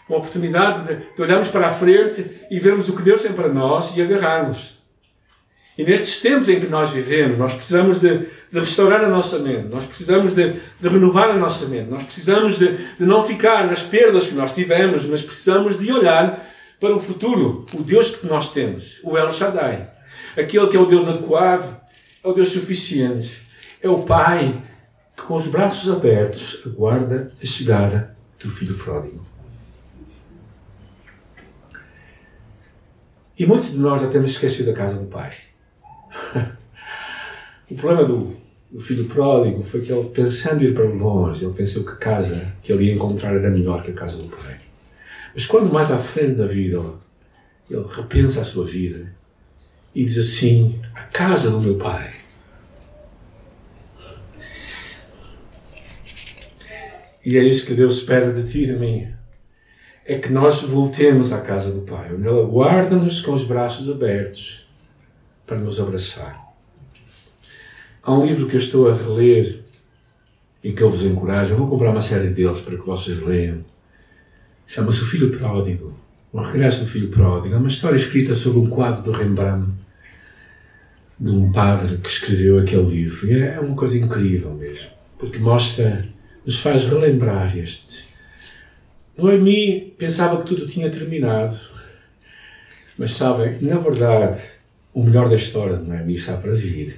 uma 0.10 0.18
oportunidade 0.18 0.88
de, 0.88 1.16
de 1.16 1.22
olharmos 1.22 1.50
para 1.50 1.68
a 1.68 1.74
frente 1.74 2.26
e 2.50 2.60
vermos 2.60 2.90
o 2.90 2.98
que 2.98 3.04
Deus 3.04 3.22
tem 3.22 3.34
para 3.34 3.50
nós 3.50 3.96
e 3.96 4.02
agarrarmos. 4.02 4.81
E 5.78 5.84
nestes 5.84 6.20
tempos 6.20 6.50
em 6.50 6.60
que 6.60 6.68
nós 6.68 6.92
vivemos, 6.92 7.38
nós 7.38 7.54
precisamos 7.54 8.00
de, 8.00 8.28
de 8.52 8.60
restaurar 8.60 9.04
a 9.04 9.10
nossa 9.10 9.40
mente, 9.40 9.70
nós 9.70 9.86
precisamos 9.86 10.36
de, 10.36 10.54
de 10.54 10.90
renovar 10.90 11.30
a 11.30 11.38
nossa 11.38 11.68
mente, 11.68 11.90
nós 11.90 12.04
precisamos 12.04 12.60
de, 12.60 12.74
de, 12.74 13.06
não 13.06 13.24
ficar 13.24 13.66
nas 13.68 13.84
perdas 13.84 14.28
que 14.28 14.36
nós 14.36 14.54
tivemos, 14.54 15.06
mas 15.06 15.22
precisamos 15.22 15.80
de 15.80 15.92
olhar 15.92 16.46
para 16.80 16.96
o 16.96 17.00
futuro, 17.00 17.66
o 17.74 17.82
Deus 17.84 18.16
que 18.16 18.28
nós 18.28 18.52
temos, 18.52 19.00
o 19.04 19.18
El 19.18 19.32
Shaddai. 19.32 19.90
Aquele 20.38 20.68
que 20.68 20.76
é 20.76 20.80
o 20.80 20.86
Deus 20.86 21.08
adequado, 21.08 21.80
é 22.24 22.28
o 22.28 22.34
Deus 22.34 22.50
suficiente, 22.50 23.42
é 23.82 23.90
o 23.90 24.04
Pai 24.04 24.62
que 25.16 25.24
com 25.24 25.36
os 25.36 25.48
braços 25.48 25.90
abertos 25.92 26.62
aguarda 26.66 27.32
a 27.42 27.46
chegada 27.46 28.16
do 28.40 28.50
Filho 28.50 28.76
pródigo. 28.76 29.22
E 33.38 33.46
muitos 33.46 33.72
de 33.72 33.78
nós 33.78 34.02
já 34.02 34.08
temos 34.08 34.32
esquecido 34.32 34.72
a 34.72 34.74
casa 34.74 34.98
do 34.98 35.08
Pai. 35.08 35.32
o 37.70 37.76
problema 37.76 38.06
do, 38.06 38.36
do, 38.70 38.82
filho 38.82 39.06
pródigo 39.06 39.64
foi 39.64 39.82
que 39.82 39.92
ele, 39.92 40.10
pensando 40.10 40.64
ir 40.64 40.74
para 40.74 40.86
longe, 40.86 41.46
ele 41.46 41.54
pensou 41.54 41.84
que 41.84 41.92
a 41.92 41.96
casa 41.96 42.54
que 42.62 42.72
ele 42.72 42.86
ia 42.86 42.94
encontrar 42.94 43.36
era 43.36 43.50
melhor 43.50 43.84
que 43.84 43.92
a 43.92 43.96
casa 43.96 44.18
do 44.18 44.28
pai. 44.28 44.58
Mas 45.34 45.46
quando 45.46 45.72
mais 45.72 45.92
à 45.92 45.98
frente 45.98 46.36
da 46.36 46.48
vida 46.48 46.84
ele, 47.70 47.86
repensa 47.90 48.42
a 48.42 48.46
sua 48.46 48.66
vida 48.66 49.14
e 49.96 50.04
diz 50.04 50.18
assim: 50.18 50.82
A 50.94 51.02
casa 51.04 51.50
do 51.50 51.62
meu 51.62 51.78
pai. 51.78 52.22
E 57.24 57.38
é 57.38 57.44
isso 57.44 57.68
que 57.68 57.74
Deus 57.74 57.98
espera 57.98 58.34
de 58.34 58.52
ti 58.52 58.64
e 58.64 58.66
de 58.66 58.74
mim. 58.74 59.08
É 60.04 60.18
que 60.18 60.32
nós 60.32 60.64
voltemos 60.64 61.32
à 61.32 61.40
casa 61.40 61.70
do 61.70 61.82
Pai, 61.82 62.12
onde 62.12 62.28
Ele 62.28 62.40
aguarda-nos 62.40 63.22
com 63.22 63.34
os 63.34 63.46
braços 63.46 63.90
abertos 63.90 64.61
para 65.46 65.60
nos 65.60 65.80
abraçar. 65.80 66.52
Há 68.04 68.14
um 68.14 68.26
livro 68.26 68.48
que 68.48 68.56
eu 68.56 68.60
estou 68.60 68.90
a 68.90 68.96
reler 68.96 69.62
e 70.64 70.72
que 70.72 70.82
eu 70.82 70.90
vos 70.90 71.04
encorajo. 71.04 71.54
Eu 71.54 71.58
vou 71.58 71.68
comprar 71.68 71.92
uma 71.92 72.02
série 72.02 72.30
deles 72.30 72.62
para 72.62 72.78
que 72.78 72.86
vocês 72.86 73.22
leiam. 73.22 73.64
Chama-se 74.68 75.04
O 75.04 75.06
Filho 75.06 75.38
Pródigo. 75.38 76.00
O 76.32 76.42
Regresso 76.42 76.86
do 76.86 76.90
Filho 76.90 77.10
Pródigo. 77.10 77.54
É 77.54 77.58
uma 77.58 77.68
história 77.68 77.98
escrita 77.98 78.36
sobre 78.36 78.60
um 78.60 78.70
quadro 78.70 79.04
do 79.04 79.12
Rembrandt 79.12 79.70
de 81.22 81.30
um 81.30 81.52
padre 81.52 81.98
que 81.98 82.10
escreveu 82.10 82.58
aquele 82.58 82.84
livro. 82.84 83.32
E 83.32 83.40
é 83.40 83.60
uma 83.60 83.76
coisa 83.76 83.98
incrível 83.98 84.54
mesmo, 84.56 84.90
porque 85.20 85.38
mostra, 85.38 86.08
nos 86.44 86.60
faz 86.60 86.84
relembrar 86.84 87.56
este. 87.56 88.10
Noemi 89.16 89.94
pensava 89.98 90.42
que 90.42 90.48
tudo 90.48 90.66
tinha 90.66 90.90
terminado, 90.90 91.60
mas 92.98 93.12
sabem, 93.12 93.60
na 93.62 93.78
verdade, 93.78 94.42
o 94.94 95.04
melhor 95.04 95.30
da 95.30 95.36
história 95.36 95.78
de 95.78 95.84
Noemi 95.84 96.16
está 96.16 96.38
para 96.38 96.54
vir. 96.54 96.96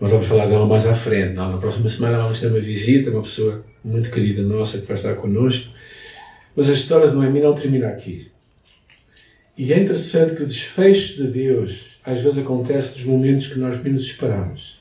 Nós 0.00 0.10
vamos 0.10 0.26
falar 0.26 0.46
dela 0.46 0.66
mais 0.66 0.86
à 0.86 0.94
frente. 0.94 1.34
Na 1.34 1.56
próxima 1.56 1.88
semana 1.88 2.18
vamos 2.18 2.40
ter 2.40 2.48
uma 2.48 2.60
visita, 2.60 3.10
uma 3.10 3.22
pessoa 3.22 3.64
muito 3.84 4.10
querida 4.10 4.42
nossa 4.42 4.78
que 4.78 4.86
vai 4.86 4.96
estar 4.96 5.14
connosco. 5.14 5.68
Mas 6.54 6.68
a 6.68 6.72
história 6.72 7.08
de 7.08 7.14
Noemi 7.14 7.40
não 7.40 7.54
termina 7.54 7.88
aqui. 7.88 8.30
E 9.56 9.72
é 9.72 9.78
interessante 9.78 10.34
que 10.34 10.42
o 10.42 10.46
desfecho 10.46 11.22
de 11.22 11.28
Deus 11.28 11.96
às 12.04 12.20
vezes 12.20 12.38
acontece 12.38 12.96
nos 12.96 13.04
momentos 13.04 13.46
que 13.46 13.58
nós 13.58 13.82
menos 13.82 14.02
esperamos. 14.02 14.80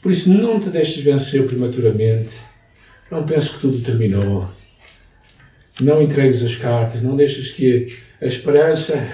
Por 0.00 0.12
isso, 0.12 0.30
não 0.30 0.60
te 0.60 0.70
deixes 0.70 1.02
vencer 1.02 1.46
prematuramente. 1.46 2.36
Não 3.10 3.26
penses 3.26 3.50
que 3.52 3.60
tudo 3.60 3.80
terminou. 3.80 4.48
Não 5.80 6.00
entregues 6.00 6.44
as 6.44 6.56
cartas. 6.56 7.02
Não 7.02 7.16
deixes 7.16 7.50
que 7.50 7.98
a 8.20 8.26
esperança 8.26 8.94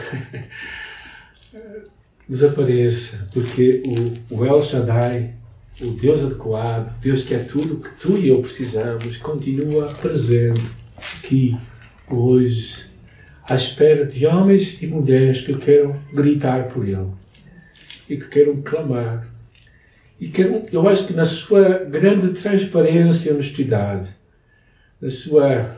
desapareça. 2.28 3.28
Porque 3.32 3.82
o, 4.30 4.38
o 4.38 4.46
El 4.46 4.62
Shaddai, 4.62 5.34
o 5.80 5.90
Deus 5.90 6.24
adequado, 6.24 6.92
Deus 7.00 7.24
que 7.24 7.34
é 7.34 7.38
tudo 7.38 7.80
que 7.80 7.90
tu 8.00 8.16
e 8.16 8.28
eu 8.28 8.40
precisamos, 8.40 9.16
continua 9.18 9.92
presente 9.94 10.62
aqui, 10.96 11.56
hoje 12.08 12.90
à 13.44 13.56
espera 13.56 14.06
de 14.06 14.24
homens 14.26 14.80
e 14.80 14.86
mulheres 14.86 15.42
que 15.42 15.54
queiram 15.54 16.00
gritar 16.12 16.68
por 16.68 16.86
Ele 16.86 17.10
e 18.08 18.16
que 18.16 18.28
queiram 18.28 18.62
clamar. 18.62 19.28
E 20.20 20.28
queiram, 20.28 20.66
eu 20.70 20.88
acho 20.88 21.06
que 21.06 21.12
na 21.12 21.26
sua 21.26 21.78
grande 21.78 22.40
transparência 22.40 23.30
e 23.30 23.34
honestidade, 23.34 24.10
na 25.00 25.10
sua, 25.10 25.68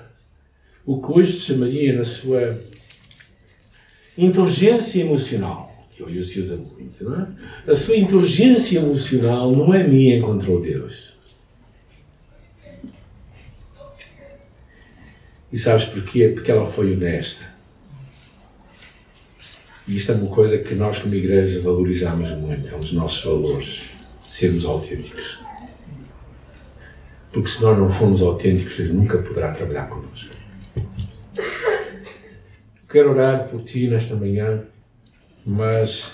o 0.84 1.00
que 1.00 1.12
hoje 1.12 1.32
se 1.32 1.46
chamaria, 1.46 1.96
na 1.96 2.04
sua 2.04 2.58
inteligência 4.16 5.02
emocional, 5.02 5.72
que 5.90 6.02
hoje 6.02 6.24
se 6.24 6.40
usa 6.40 6.56
muito, 6.56 7.04
não 7.04 7.20
é? 7.20 7.72
A 7.72 7.76
sua 7.76 7.96
inteligência 7.96 8.78
emocional 8.78 9.50
não 9.52 9.72
é 9.72 9.86
minha 9.86 10.20
contra 10.20 10.50
o 10.50 10.60
Deus. 10.60 11.14
E 15.52 15.58
sabes 15.58 15.84
porquê? 15.84 16.28
Porque 16.28 16.50
ela 16.50 16.66
foi 16.66 16.92
honesta. 16.92 17.44
E 19.86 19.96
isto 19.96 20.12
é 20.12 20.14
uma 20.14 20.30
coisa 20.30 20.58
que 20.58 20.74
nós, 20.74 20.98
como 20.98 21.14
igreja, 21.14 21.60
valorizamos 21.60 22.30
muito, 22.30 22.72
é 22.72 22.76
um 22.76 22.80
dos 22.80 22.92
nossos 22.92 23.22
valores, 23.22 23.90
sermos 24.20 24.64
autênticos. 24.64 25.40
Porque 27.32 27.48
se 27.48 27.62
nós 27.62 27.78
não 27.78 27.90
formos 27.90 28.22
autênticos, 28.22 28.76
Deus 28.76 28.90
nunca 28.90 29.18
poderá 29.18 29.52
trabalhar 29.52 29.88
connosco. 29.88 30.43
Quero 32.94 33.10
orar 33.10 33.48
por 33.48 33.60
ti 33.64 33.88
nesta 33.88 34.14
manhã, 34.14 34.62
mas 35.44 36.12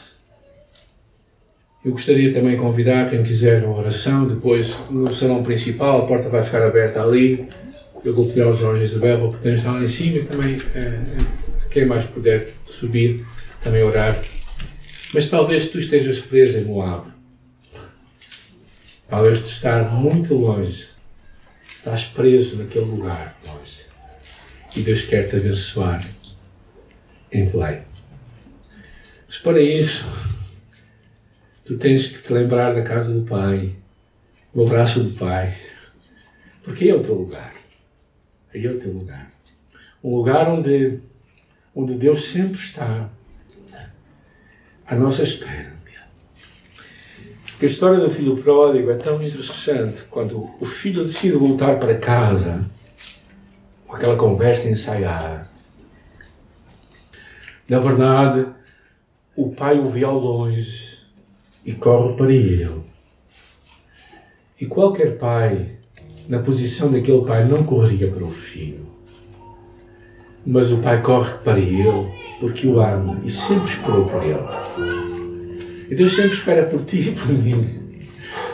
eu 1.85 1.93
gostaria 1.93 2.33
também 2.33 2.53
de 2.53 2.57
convidar 2.63 3.11
quem 3.11 3.23
quiser 3.23 3.63
uma 3.65 3.77
oração, 3.77 4.27
depois 4.27 4.79
no 4.89 5.13
salão 5.13 5.43
principal, 5.43 6.01
a 6.01 6.07
porta 6.07 6.31
vai 6.31 6.43
ficar 6.43 6.63
aberta 6.63 7.03
ali. 7.03 7.47
Eu 8.03 8.15
vou 8.15 8.29
pedir 8.29 8.45
aos 8.45 8.61
Jorge 8.61 8.81
e 8.81 8.85
Isabel 8.85 9.19
para 9.19 9.29
poderem 9.29 9.59
estar 9.59 9.73
lá 9.73 9.83
em 9.83 9.89
cima 9.89 10.17
e 10.21 10.25
também 10.25 10.57
eh, 10.75 11.23
quem 11.71 11.85
mais 11.85 12.07
puder 12.07 12.55
subir 12.65 13.27
também 13.63 13.83
orar. 13.83 14.19
Mas 15.13 15.29
talvez 15.29 15.69
tu 15.69 15.79
estejas 15.79 16.21
preso 16.21 16.61
em 16.61 16.65
Moab. 16.65 17.13
Talvez 19.07 19.43
tu 19.43 19.49
estar 19.49 19.85
muito 19.93 20.33
longe. 20.33 20.87
Estás 21.77 22.05
preso 22.05 22.57
naquele 22.57 22.87
lugar 22.87 23.39
longe. 23.47 23.83
E 24.75 24.81
Deus 24.81 25.05
quer 25.05 25.29
te 25.29 25.37
abençoar 25.37 26.01
em 27.33 27.47
Belém. 27.47 27.83
Mas 29.27 29.39
para 29.39 29.61
isso, 29.61 30.07
tu 31.65 31.77
tens 31.79 32.07
que 32.07 32.23
te 32.23 32.33
lembrar 32.33 32.75
da 32.75 32.83
casa 32.83 33.13
do 33.13 33.23
Pai, 33.23 33.75
do 34.55 34.63
abraço 34.63 35.03
do 35.03 35.11
Pai. 35.19 35.55
Porque 36.63 36.89
é 36.89 36.95
o 36.95 37.03
teu 37.03 37.15
lugar. 37.15 37.55
Aí 38.53 38.67
é 38.67 38.71
o 38.71 38.79
teu 38.79 38.93
lugar. 38.93 39.31
Um 40.03 40.17
lugar 40.17 40.49
onde, 40.49 41.01
onde 41.75 41.95
Deus 41.95 42.25
sempre 42.25 42.59
está 42.59 43.09
à 44.87 44.95
nossa 44.97 45.23
espera. 45.23 45.81
Porque 47.61 47.67
a 47.67 47.69
história 47.69 48.01
do 48.01 48.11
filho 48.11 48.39
pródigo 48.39 48.91
é 48.91 48.97
tão 48.97 49.23
interessante 49.23 50.05
quando 50.09 50.51
o 50.59 50.65
filho 50.65 51.03
decide 51.03 51.37
voltar 51.37 51.79
para 51.79 51.99
casa 51.99 52.67
com 53.87 53.95
aquela 53.95 54.17
conversa 54.17 54.71
ensaiada. 54.71 55.50
Na 57.71 57.79
verdade, 57.79 58.49
o 59.37 59.51
pai 59.51 59.79
o 59.79 59.89
vê 59.89 60.03
ao 60.03 60.19
longe 60.19 60.99
e 61.65 61.73
corre 61.73 62.17
para 62.17 62.33
ele. 62.33 62.83
E 64.61 64.67
qualquer 64.67 65.17
pai, 65.17 65.77
na 66.29 66.41
posição 66.41 66.91
daquele 66.91 67.25
pai, 67.25 67.47
não 67.47 67.63
correria 67.63 68.11
para 68.11 68.25
o 68.25 68.31
filho. 68.33 68.85
Mas 70.45 70.73
o 70.73 70.79
pai 70.79 71.01
corre 71.01 71.33
para 71.45 71.61
ele 71.61 72.11
porque 72.41 72.67
o 72.67 72.81
ama 72.81 73.21
e 73.25 73.31
sempre 73.31 73.69
esperou 73.69 74.05
por 74.05 74.25
ele. 74.25 74.41
E 75.89 75.95
Deus 75.95 76.17
sempre 76.17 76.33
espera 76.33 76.67
por 76.67 76.85
ti 76.85 77.11
e 77.11 77.13
por 77.13 77.29
mim. 77.29 78.01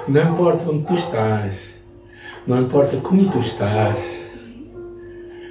Não 0.07 0.31
importa 0.31 0.71
onde 0.71 0.85
tu 0.85 0.95
estás, 0.95 1.71
não 2.47 2.61
importa 2.61 2.99
como 2.99 3.31
tu 3.31 3.41
estás, 3.41 4.31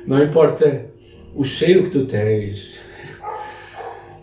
não 0.05 0.23
importa 0.23 0.85
o 1.33 1.43
cheiro 1.43 1.85
que 1.85 1.89
tu 1.89 2.05
tens, 2.05 2.84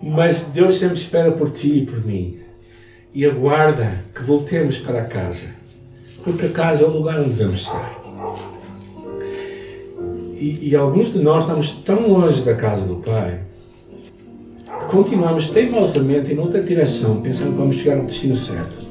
mas 0.02 0.46
Deus 0.46 0.78
sempre 0.78 0.96
espera 0.96 1.30
por 1.32 1.50
ti 1.50 1.78
e 1.78 1.86
por 1.86 2.04
mim 2.04 2.38
e 3.14 3.24
aguarda 3.24 4.04
que 4.14 4.22
voltemos 4.24 4.78
para 4.78 5.04
casa, 5.04 5.50
porque 6.24 6.46
a 6.46 6.50
casa 6.50 6.82
é 6.82 6.86
o 6.86 6.90
lugar 6.90 7.20
onde 7.20 7.30
devemos 7.30 7.62
estar. 7.62 8.00
E, 10.34 10.70
e 10.70 10.76
alguns 10.76 11.12
de 11.12 11.18
nós 11.18 11.44
estamos 11.44 11.70
tão 11.70 12.08
longe 12.08 12.42
da 12.42 12.54
casa 12.54 12.82
do 12.82 12.96
Pai 12.96 13.52
continuamos 14.92 15.48
teimosamente 15.48 16.34
em 16.34 16.38
outra 16.38 16.62
direção, 16.62 17.22
pensando 17.22 17.52
que 17.52 17.58
vamos 17.58 17.76
chegar 17.76 17.96
ao 17.96 18.04
destino 18.04 18.36
certo. 18.36 18.86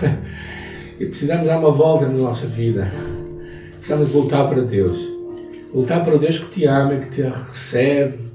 e 1.00 1.06
precisamos 1.06 1.46
dar 1.46 1.58
uma 1.58 1.72
volta 1.72 2.06
na 2.06 2.12
nossa 2.12 2.46
vida. 2.46 2.92
Precisamos 3.76 4.10
voltar 4.10 4.46
para 4.46 4.60
Deus. 4.60 4.98
Voltar 5.72 6.04
para 6.04 6.16
o 6.16 6.18
Deus 6.18 6.38
que 6.38 6.50
te 6.50 6.66
ama, 6.66 6.96
que 6.96 7.08
te 7.08 7.22
recebe, 7.22 8.18
que 8.18 8.33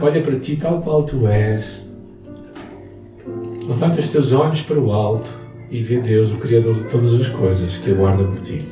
olha 0.00 0.22
para 0.22 0.38
ti 0.38 0.56
tal 0.56 0.82
qual 0.82 1.04
tu 1.04 1.26
és. 1.26 1.82
Levanta 3.66 4.00
os 4.00 4.08
teus 4.08 4.32
olhos 4.32 4.62
para 4.62 4.78
o 4.78 4.92
alto 4.92 5.30
e 5.70 5.82
vê 5.82 6.00
Deus, 6.00 6.30
o 6.30 6.36
Criador 6.36 6.74
de 6.74 6.84
todas 6.84 7.14
as 7.14 7.28
coisas, 7.28 7.78
que 7.78 7.90
aguarda 7.90 8.24
por 8.24 8.40
ti. 8.40 8.64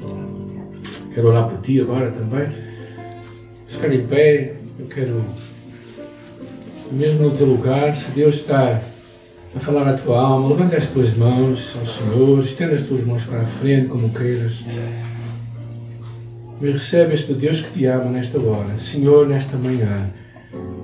Quero 1.14 1.28
orar 1.28 1.48
por 1.48 1.60
ti 1.60 1.80
agora 1.80 2.10
também. 2.10 2.48
Ficar 3.68 3.92
em 3.92 4.06
pé, 4.06 4.54
eu 4.78 4.86
quero 4.86 5.24
mesmo 6.92 7.22
no 7.22 7.36
teu 7.36 7.46
lugar, 7.46 7.96
se 7.96 8.10
Deus 8.12 8.36
está 8.36 8.82
a 9.54 9.60
falar 9.60 9.88
à 9.88 9.94
tua 9.94 10.20
alma, 10.20 10.50
levanta 10.50 10.76
as 10.76 10.86
tuas 10.86 11.16
mãos 11.16 11.74
ao 11.78 11.86
Senhor, 11.86 12.38
estenda 12.40 12.74
as 12.74 12.82
tuas 12.82 13.04
mãos 13.04 13.24
para 13.24 13.40
a 13.40 13.46
frente, 13.46 13.88
como 13.88 14.10
queiras. 14.10 14.62
Mas 16.60 16.72
recebe 16.72 17.14
este 17.14 17.32
Deus 17.32 17.62
que 17.62 17.70
te 17.70 17.86
ama 17.86 18.10
nesta 18.10 18.38
hora. 18.38 18.78
Senhor, 18.78 19.26
nesta 19.26 19.56
manhã, 19.56 20.10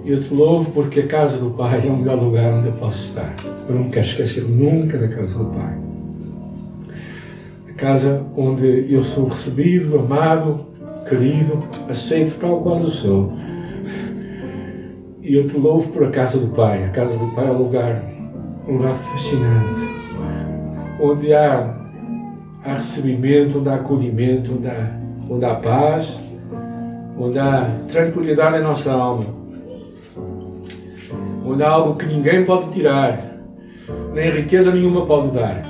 eu 0.04 0.22
te 0.22 0.32
louvo 0.32 0.70
porque 0.70 1.00
a 1.00 1.06
casa 1.06 1.38
do 1.38 1.50
Pai 1.50 1.86
é 1.86 1.90
o 1.90 1.96
melhor 1.96 2.22
lugar 2.22 2.52
onde 2.54 2.68
eu 2.68 2.72
posso 2.74 3.08
estar. 3.08 3.34
Eu 3.68 3.74
não 3.74 3.84
me 3.84 3.90
quero 3.90 4.06
esquecer 4.06 4.44
nunca 4.44 4.98
da 4.98 5.08
casa 5.08 5.38
do 5.38 5.46
Pai. 5.46 5.78
A 7.68 7.72
casa 7.74 8.24
onde 8.36 8.92
eu 8.92 9.02
sou 9.02 9.28
recebido, 9.28 9.98
amado, 9.98 10.66
querido, 11.08 11.62
aceito 11.88 12.38
tal 12.40 12.62
qual 12.62 12.80
eu 12.80 12.88
sou 12.88 13.32
e 15.28 15.34
eu 15.34 15.46
te 15.46 15.58
louvo 15.58 15.92
por 15.92 16.04
a 16.04 16.10
casa 16.10 16.38
do 16.38 16.46
Pai. 16.48 16.84
A 16.84 16.88
casa 16.88 17.14
do 17.14 17.26
Pai 17.34 17.46
é 17.46 17.50
um 17.50 17.58
lugar, 17.58 18.02
um 18.66 18.78
lugar 18.78 18.94
fascinante, 18.94 19.80
onde 20.98 21.34
há, 21.34 21.74
há 22.64 22.72
recebimento, 22.72 23.58
onde 23.58 23.68
há 23.68 23.74
acolhimento, 23.74 24.54
onde 24.54 24.68
há, 24.68 24.98
onde 25.28 25.44
há 25.44 25.54
paz, 25.56 26.18
onde 27.18 27.38
há 27.38 27.68
tranquilidade 27.92 28.56
em 28.56 28.62
nossa 28.62 28.90
alma, 28.90 29.24
onde 31.48 31.62
há 31.62 31.70
algo 31.70 31.96
que 31.96 32.06
ninguém 32.06 32.44
pode 32.44 32.70
tirar, 32.70 33.18
nem 34.12 34.30
riqueza 34.30 34.72
nenhuma 34.72 35.06
pode 35.06 35.30
dar. 35.30 35.64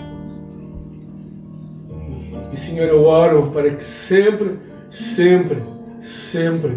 E 2.53 2.57
Senhor, 2.57 2.89
eu 2.89 3.05
oro 3.05 3.51
para 3.53 3.71
que 3.71 3.85
sempre, 3.85 4.59
sempre, 4.91 5.63
sempre 6.01 6.73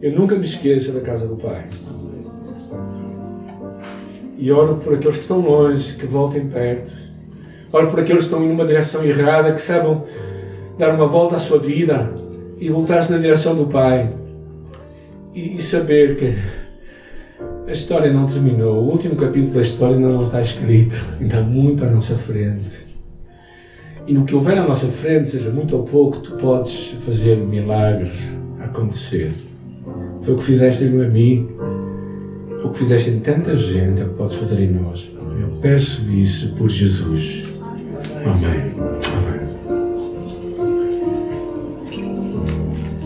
eu 0.00 0.12
nunca 0.12 0.36
me 0.36 0.44
esqueça 0.44 0.92
da 0.92 1.00
casa 1.00 1.26
do 1.26 1.36
Pai. 1.36 1.64
e 4.38 4.52
oro 4.52 4.76
por 4.76 4.94
aqueles 4.94 5.16
que 5.16 5.22
estão 5.22 5.40
longe, 5.40 5.96
que 5.96 6.06
voltem 6.06 6.48
perto. 6.48 6.92
Oro 7.72 7.88
por 7.88 7.98
aqueles 7.98 8.22
que 8.22 8.28
estão 8.28 8.44
em 8.44 8.50
uma 8.50 8.64
direção 8.64 9.04
errada, 9.04 9.52
que 9.52 9.60
saibam 9.60 10.04
dar 10.78 10.94
uma 10.94 11.08
volta 11.08 11.36
à 11.36 11.40
sua 11.40 11.58
vida 11.58 12.08
e 12.60 12.70
voltar-se 12.70 13.10
na 13.10 13.18
direção 13.18 13.56
do 13.56 13.66
Pai. 13.66 14.12
E, 15.34 15.56
e 15.56 15.62
saber 15.62 16.16
que 16.16 16.38
a 17.68 17.72
história 17.72 18.10
não 18.10 18.26
terminou. 18.26 18.82
O 18.82 18.90
último 18.90 19.14
capítulo 19.14 19.52
da 19.52 19.60
história 19.60 19.96
ainda 19.96 20.08
não 20.08 20.24
está 20.24 20.40
escrito. 20.40 20.96
Ainda 21.20 21.38
há 21.38 21.42
muito 21.42 21.84
à 21.84 21.90
nossa 21.90 22.16
frente. 22.16 22.86
E 24.06 24.12
no 24.14 24.24
que 24.24 24.34
houver 24.34 24.56
à 24.56 24.66
nossa 24.66 24.86
frente, 24.86 25.28
seja 25.28 25.50
muito 25.50 25.76
ou 25.76 25.84
pouco, 25.84 26.20
tu 26.20 26.32
podes 26.36 26.94
fazer 27.04 27.36
milagres 27.36 28.12
acontecer. 28.58 29.32
Foi 30.22 30.32
o 30.34 30.38
que 30.38 30.44
fizeste 30.44 30.84
em 30.84 31.10
mim, 31.10 31.48
o 32.64 32.70
que 32.70 32.78
fizeste 32.78 33.10
em 33.10 33.20
tanta 33.20 33.54
gente, 33.54 34.00
é 34.00 34.04
o 34.06 34.08
que 34.08 34.14
podes 34.14 34.34
fazer 34.34 34.62
em 34.62 34.72
nós. 34.72 35.10
Eu 35.38 35.60
peço 35.60 36.10
isso 36.10 36.54
por 36.54 36.70
Jesus. 36.70 37.52
Amém. 38.24 38.67